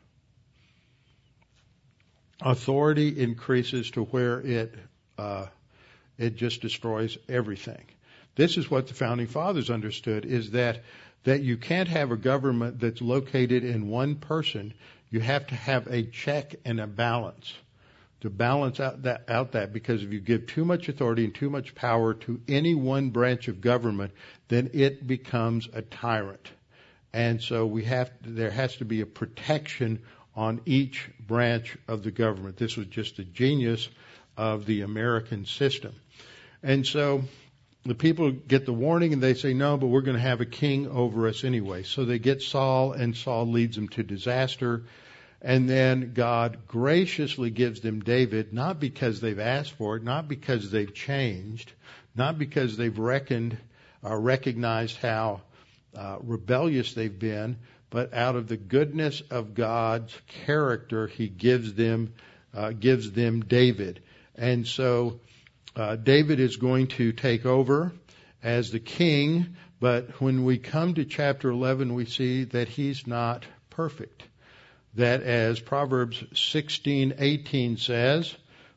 [2.45, 4.75] authority increases to where it
[5.23, 5.47] uh,
[6.19, 7.85] it just destroys everything.
[8.35, 10.83] This is what the founding fathers understood: is that
[11.25, 14.75] that you can't have a government that's located in one person.
[15.11, 17.55] You have to have a check and a balance
[18.23, 21.51] to balance out that, out that because if you give too much authority and too
[21.51, 24.13] much power to any one branch of government,
[24.49, 26.51] then it becomes a tyrant.
[27.13, 30.03] And so we have there has to be a protection
[30.35, 32.57] on each branch of the government.
[32.57, 33.89] This was just a genius
[34.37, 35.95] of the American system.
[36.63, 37.23] And so
[37.85, 40.47] the people get the warning and they say, no, but we're going to have a
[40.47, 41.83] king over us anyway.
[41.83, 44.85] So they get Saul and Saul leads them to disaster.
[45.41, 50.71] And then God graciously gives them David, not because they've asked for it, not because
[50.71, 51.73] they've changed,
[52.15, 53.59] not because they've reckoned
[54.03, 55.43] or recognized how
[55.97, 57.57] uh, rebellious they've been,
[57.91, 60.17] but out of the goodness of God's
[60.47, 62.15] character, He gives them
[62.55, 64.03] uh, gives them David,
[64.37, 65.21] and so
[65.77, 67.93] uh, David is going to take over
[68.43, 69.57] as the king.
[69.81, 74.23] But when we come to chapter 11, we see that he's not perfect.
[74.95, 78.35] That as Proverbs 16:18 says,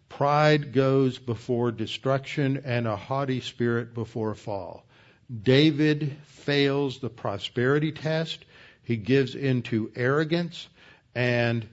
[0.08, 4.86] pride goes before destruction and a haughty spirit before fall.
[5.43, 8.45] David fails the prosperity test
[8.84, 10.68] he gives into arrogance
[11.16, 11.68] and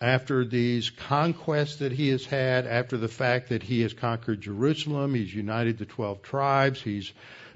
[0.00, 5.14] after these conquests that he has had, after the fact that he has conquered Jerusalem,
[5.14, 7.12] he's united the 12 tribes, he's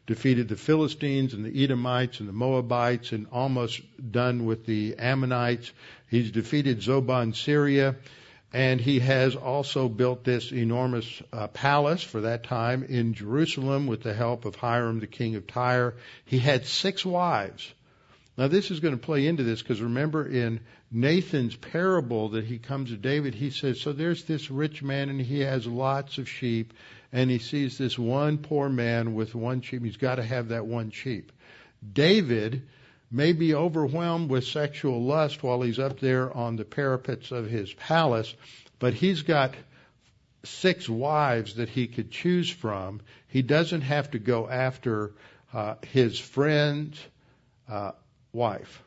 [0.06, 3.80] defeated the Philistines and the Edomites and the Moabites and almost
[4.10, 5.72] done with the Ammonites.
[6.10, 7.96] He's defeated Zobah in Syria
[8.52, 14.02] and he has also built this enormous uh, palace for that time in Jerusalem with
[14.02, 15.94] the help of Hiram, the king of Tyre.
[16.26, 17.72] He had six wives.
[18.36, 20.60] Now, this is going to play into this because remember in
[20.90, 25.20] Nathan's parable that he comes to David, he says, So there's this rich man and
[25.20, 26.72] he has lots of sheep,
[27.12, 29.84] and he sees this one poor man with one sheep.
[29.84, 31.30] He's got to have that one sheep.
[31.92, 32.62] David
[33.10, 37.72] may be overwhelmed with sexual lust while he's up there on the parapets of his
[37.74, 38.34] palace,
[38.78, 39.54] but he's got
[40.44, 43.00] six wives that he could choose from.
[43.28, 45.12] He doesn't have to go after
[45.52, 46.98] uh, his friends,
[47.68, 47.92] uh,
[48.32, 48.82] wife.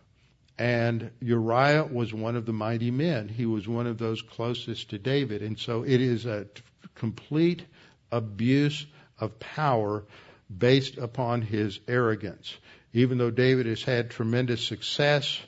[0.58, 3.28] And Uriah was one of the mighty men.
[3.28, 5.42] He was one of those closest to David.
[5.42, 6.48] And so it is a
[6.96, 7.66] complete
[8.12, 8.86] abuse
[9.20, 10.06] of power
[10.56, 12.56] based upon his arrogance.
[12.94, 15.40] Even though David has had tremendous success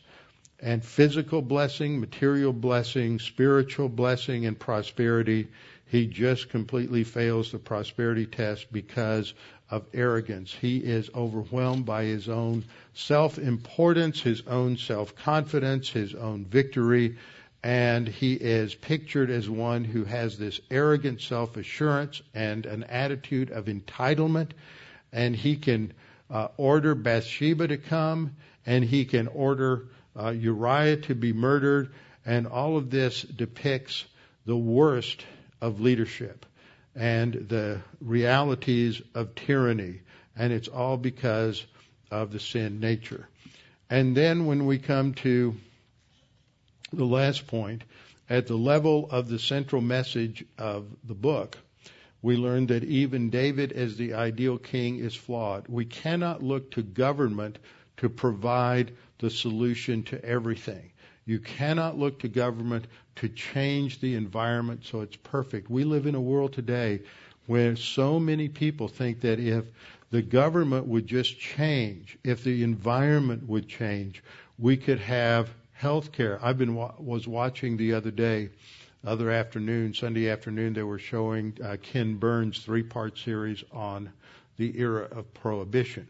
[0.60, 5.48] and physical blessing, material blessing, spiritual blessing, and prosperity,
[5.86, 9.34] he just completely fails the prosperity test because
[9.70, 10.54] of arrogance.
[10.54, 17.18] He is overwhelmed by his own self importance, his own self confidence, his own victory,
[17.64, 23.50] and he is pictured as one who has this arrogant self assurance and an attitude
[23.52, 24.52] of entitlement,
[25.12, 25.94] and he can
[26.30, 29.88] uh, order Bathsheba to come, and he can order
[30.18, 31.94] uh, Uriah to be murdered,
[32.26, 34.06] and all of this depicts
[34.46, 35.26] the worst
[35.62, 36.46] of leadership
[36.98, 40.02] and the realities of tyranny.
[40.36, 41.66] And it's all because
[42.12, 43.28] of the sin nature.
[43.90, 45.56] And then when we come to
[46.92, 47.84] the last point,
[48.30, 51.58] at the level of the central message of the book,
[52.22, 55.68] we learn that even David, as the ideal king, is flawed.
[55.68, 57.60] We cannot look to government
[57.98, 60.92] to provide the solution to everything.
[61.28, 65.70] You cannot look to government to change the environment so it's perfect.
[65.70, 67.02] We live in a world today
[67.48, 69.66] where so many people think that if
[70.10, 74.24] the government would just change, if the environment would change,
[74.58, 76.40] we could have health care.
[76.42, 78.50] I've been was watching the other day
[79.06, 84.12] other afternoon, Sunday afternoon, they were showing uh, Ken Burns' three-part series on
[84.58, 86.08] the era of prohibition.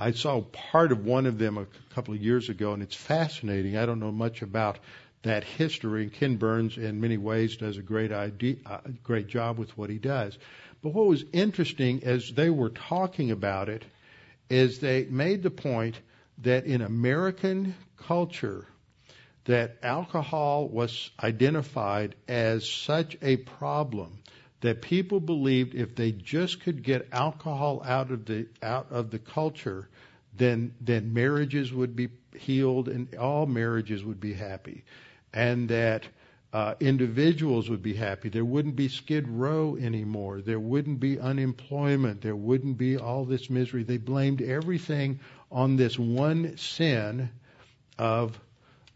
[0.00, 3.76] I saw part of one of them a couple of years ago, and it's fascinating.
[3.76, 4.78] I don't know much about
[5.24, 9.58] that history, and Ken Burns, in many ways, does a great idea, uh, great job
[9.58, 10.38] with what he does.
[10.82, 13.84] But what was interesting as they were talking about it
[14.48, 16.00] is they made the point
[16.38, 18.66] that in American culture,
[19.44, 24.18] that alcohol was identified as such a problem
[24.60, 29.18] that people believed if they just could get alcohol out of the out of the
[29.18, 29.88] culture,
[30.36, 34.84] then then marriages would be healed and all marriages would be happy,
[35.32, 36.06] and that
[36.52, 38.28] uh, individuals would be happy.
[38.28, 40.40] There wouldn't be skid row anymore.
[40.40, 42.22] There wouldn't be unemployment.
[42.22, 43.84] There wouldn't be all this misery.
[43.84, 47.30] They blamed everything on this one sin
[47.98, 48.38] of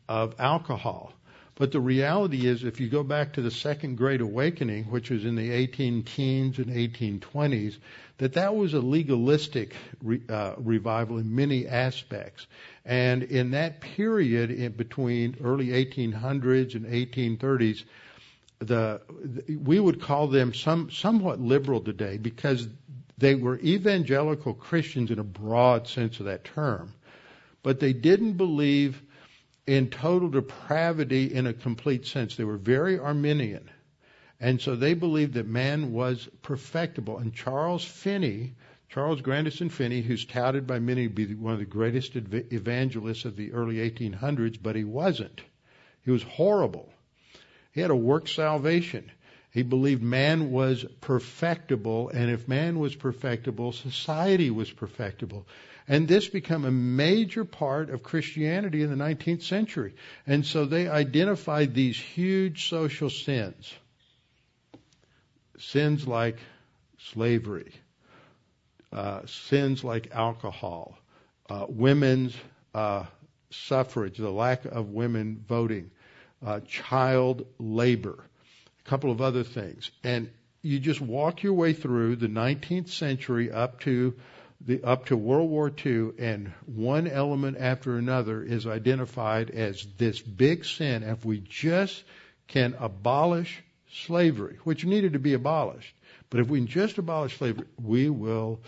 [0.09, 1.13] of alcohol.
[1.57, 5.25] But the reality is, if you go back to the Second Great Awakening, which was
[5.25, 7.79] in the 18 teens and 1820s,
[8.19, 12.49] that that was a legalistic re, uh, revival in many aspects.
[12.85, 17.85] And in that period, in between early 1800s and 1830s,
[18.59, 22.67] the, the we would call them some somewhat liberal today because
[23.19, 26.95] they were evangelical Christians in a broad sense of that term,
[27.63, 29.01] but they didn't believe
[29.67, 32.37] in total depravity in a complete sense.
[32.37, 33.71] They were very Arminian.
[34.41, 37.19] And so they believed that man was perfectible.
[37.19, 38.55] And Charles Finney,
[38.89, 43.37] Charles Grandison Finney, who's touted by many to be one of the greatest evangelists of
[43.37, 45.41] the early 1800s, but he wasn't.
[46.05, 46.93] He was horrible.
[47.73, 49.11] He had a work salvation.
[49.55, 55.47] He believed man was perfectible, and if man was perfectible, society was perfectible.
[55.87, 59.95] And this became a major part of Christianity in the 19th century.
[60.27, 63.73] And so they identified these huge social sins.
[65.57, 66.39] Sins like
[67.13, 67.71] slavery,
[68.93, 70.99] uh, sins like alcohol,
[71.49, 72.35] uh, women's
[72.75, 73.05] uh,
[73.51, 75.93] suffrage, the lack of women voting,
[76.45, 78.25] uh, child labor,
[78.85, 79.91] couple of other things.
[80.03, 80.31] And
[80.63, 84.15] you just walk your way through the 19th century up to
[84.61, 90.21] the, up to World War II, and one element after another is identified as this
[90.21, 91.03] big sin.
[91.03, 92.03] If we just
[92.49, 95.95] can abolish slavery, which needed to be abolished,
[96.31, 98.61] but if we can just abolish slavery, we will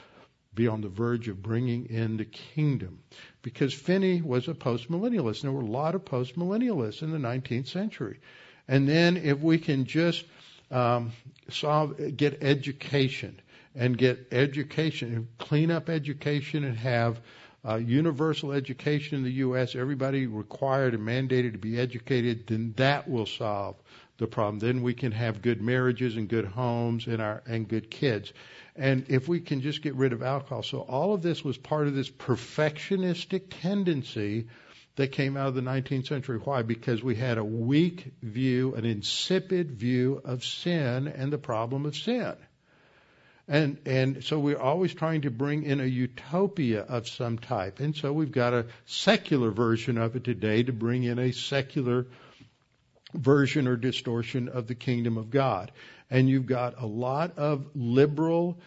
[0.55, 2.99] be on the verge of bringing in the kingdom.
[3.43, 5.43] Because Finney was a postmillennialist.
[5.43, 8.19] And there were a lot of postmillennialists in the 19th century.
[8.69, 10.25] And then if we can just
[10.71, 11.13] um,
[11.49, 13.41] solve, get education,
[13.77, 17.21] and get education, clean up education and have
[17.67, 23.09] uh, universal education in the U.S., everybody required and mandated to be educated, then that
[23.09, 23.77] will solve
[24.19, 24.59] the problem.
[24.59, 28.33] Then we can have good marriages and good homes and our and good kids.
[28.77, 30.63] And if we can just get rid of alcohol.
[30.63, 34.47] So all of this was part of this perfectionistic tendency
[34.97, 36.39] that came out of the 19th century.
[36.39, 36.63] Why?
[36.63, 41.95] Because we had a weak view, an insipid view of sin and the problem of
[41.95, 42.35] sin.
[43.49, 47.79] And, and so we're always trying to bring in a utopia of some type.
[47.79, 52.07] And so we've got a secular version of it today to bring in a secular
[53.15, 55.71] version or distortion of the kingdom of God.
[56.11, 58.59] And you've got a lot of liberal,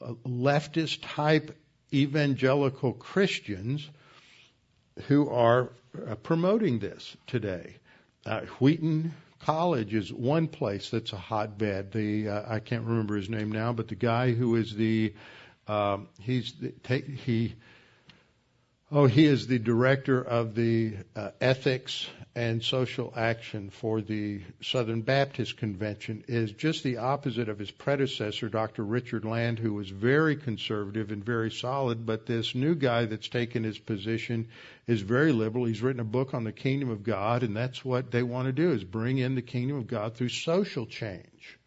[0.00, 1.56] uh, leftist type
[1.92, 3.88] evangelical Christians
[5.02, 5.72] who are
[6.08, 7.76] uh, promoting this today.
[8.26, 11.92] Uh, Wheaton College is one place that's a hotbed.
[11.92, 15.12] The uh, I can't remember his name now, but the guy who is the
[15.68, 17.54] um, he's the, take, he
[18.94, 25.02] oh he is the director of the uh, ethics and social action for the Southern
[25.02, 28.84] Baptist Convention is just the opposite of his predecessor, Dr.
[28.84, 32.06] Richard Land, who was very conservative and very solid.
[32.06, 34.46] But this new guy that's taken his position
[34.86, 35.64] is very liberal.
[35.64, 38.52] He's written a book on the kingdom of God, and that's what they want to
[38.52, 41.58] do is bring in the kingdom of God through social change.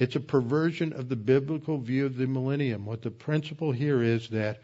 [0.00, 2.86] It's a perversion of the biblical view of the millennium.
[2.86, 4.60] What the principle here is that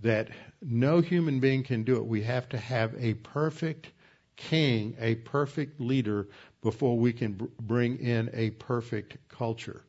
[0.00, 0.28] that
[0.62, 2.06] no human being can do it.
[2.06, 3.90] We have to have a perfect
[4.36, 6.28] king, a perfect leader,
[6.62, 9.82] before we can br- bring in a perfect culture.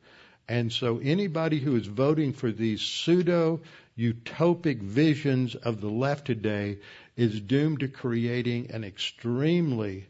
[0.48, 3.60] And so anybody who is voting for these pseudo
[3.96, 6.78] utopic visions of the left today
[7.16, 10.06] is doomed to creating an extremely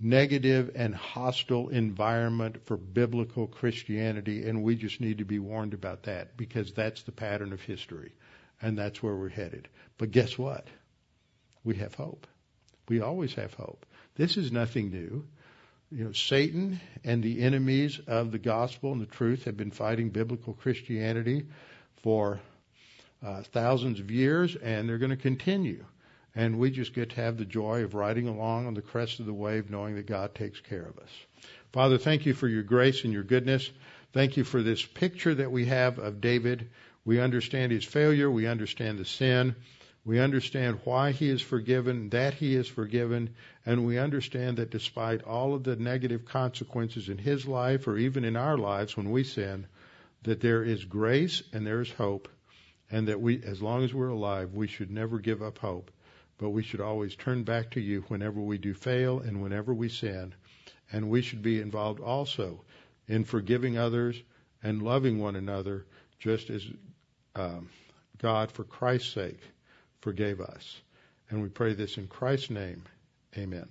[0.00, 6.04] negative and hostile environment for biblical Christianity, and we just need to be warned about
[6.04, 8.12] that because that's the pattern of history,
[8.60, 9.68] and that's where we're headed.
[9.98, 10.66] But guess what?
[11.64, 12.26] We have hope.
[12.88, 13.84] We always have hope.
[14.16, 15.26] This is nothing new.
[15.90, 20.10] you know, Satan and the enemies of the gospel and the truth have been fighting
[20.10, 21.46] biblical Christianity
[22.02, 22.40] for
[23.24, 25.84] uh, thousands of years, and they're going to continue.
[26.34, 29.26] And we just get to have the joy of riding along on the crest of
[29.26, 31.10] the wave, knowing that God takes care of us.
[31.72, 33.70] Father, thank you for your grace and your goodness.
[34.12, 36.70] Thank you for this picture that we have of David.
[37.08, 38.30] We understand his failure.
[38.30, 39.56] We understand the sin.
[40.04, 43.30] We understand why he is forgiven, that he is forgiven,
[43.64, 48.26] and we understand that despite all of the negative consequences in his life or even
[48.26, 49.68] in our lives when we sin,
[50.24, 52.28] that there is grace and there is hope,
[52.90, 55.90] and that we, as long as we're alive, we should never give up hope,
[56.36, 59.88] but we should always turn back to you whenever we do fail and whenever we
[59.88, 60.34] sin,
[60.92, 62.64] and we should be involved also
[63.06, 64.22] in forgiving others
[64.62, 65.86] and loving one another,
[66.18, 66.66] just as
[67.38, 67.68] um,
[68.18, 69.40] God, for Christ's sake,
[70.00, 70.80] forgave us.
[71.30, 72.82] And we pray this in Christ's name.
[73.36, 73.68] Amen.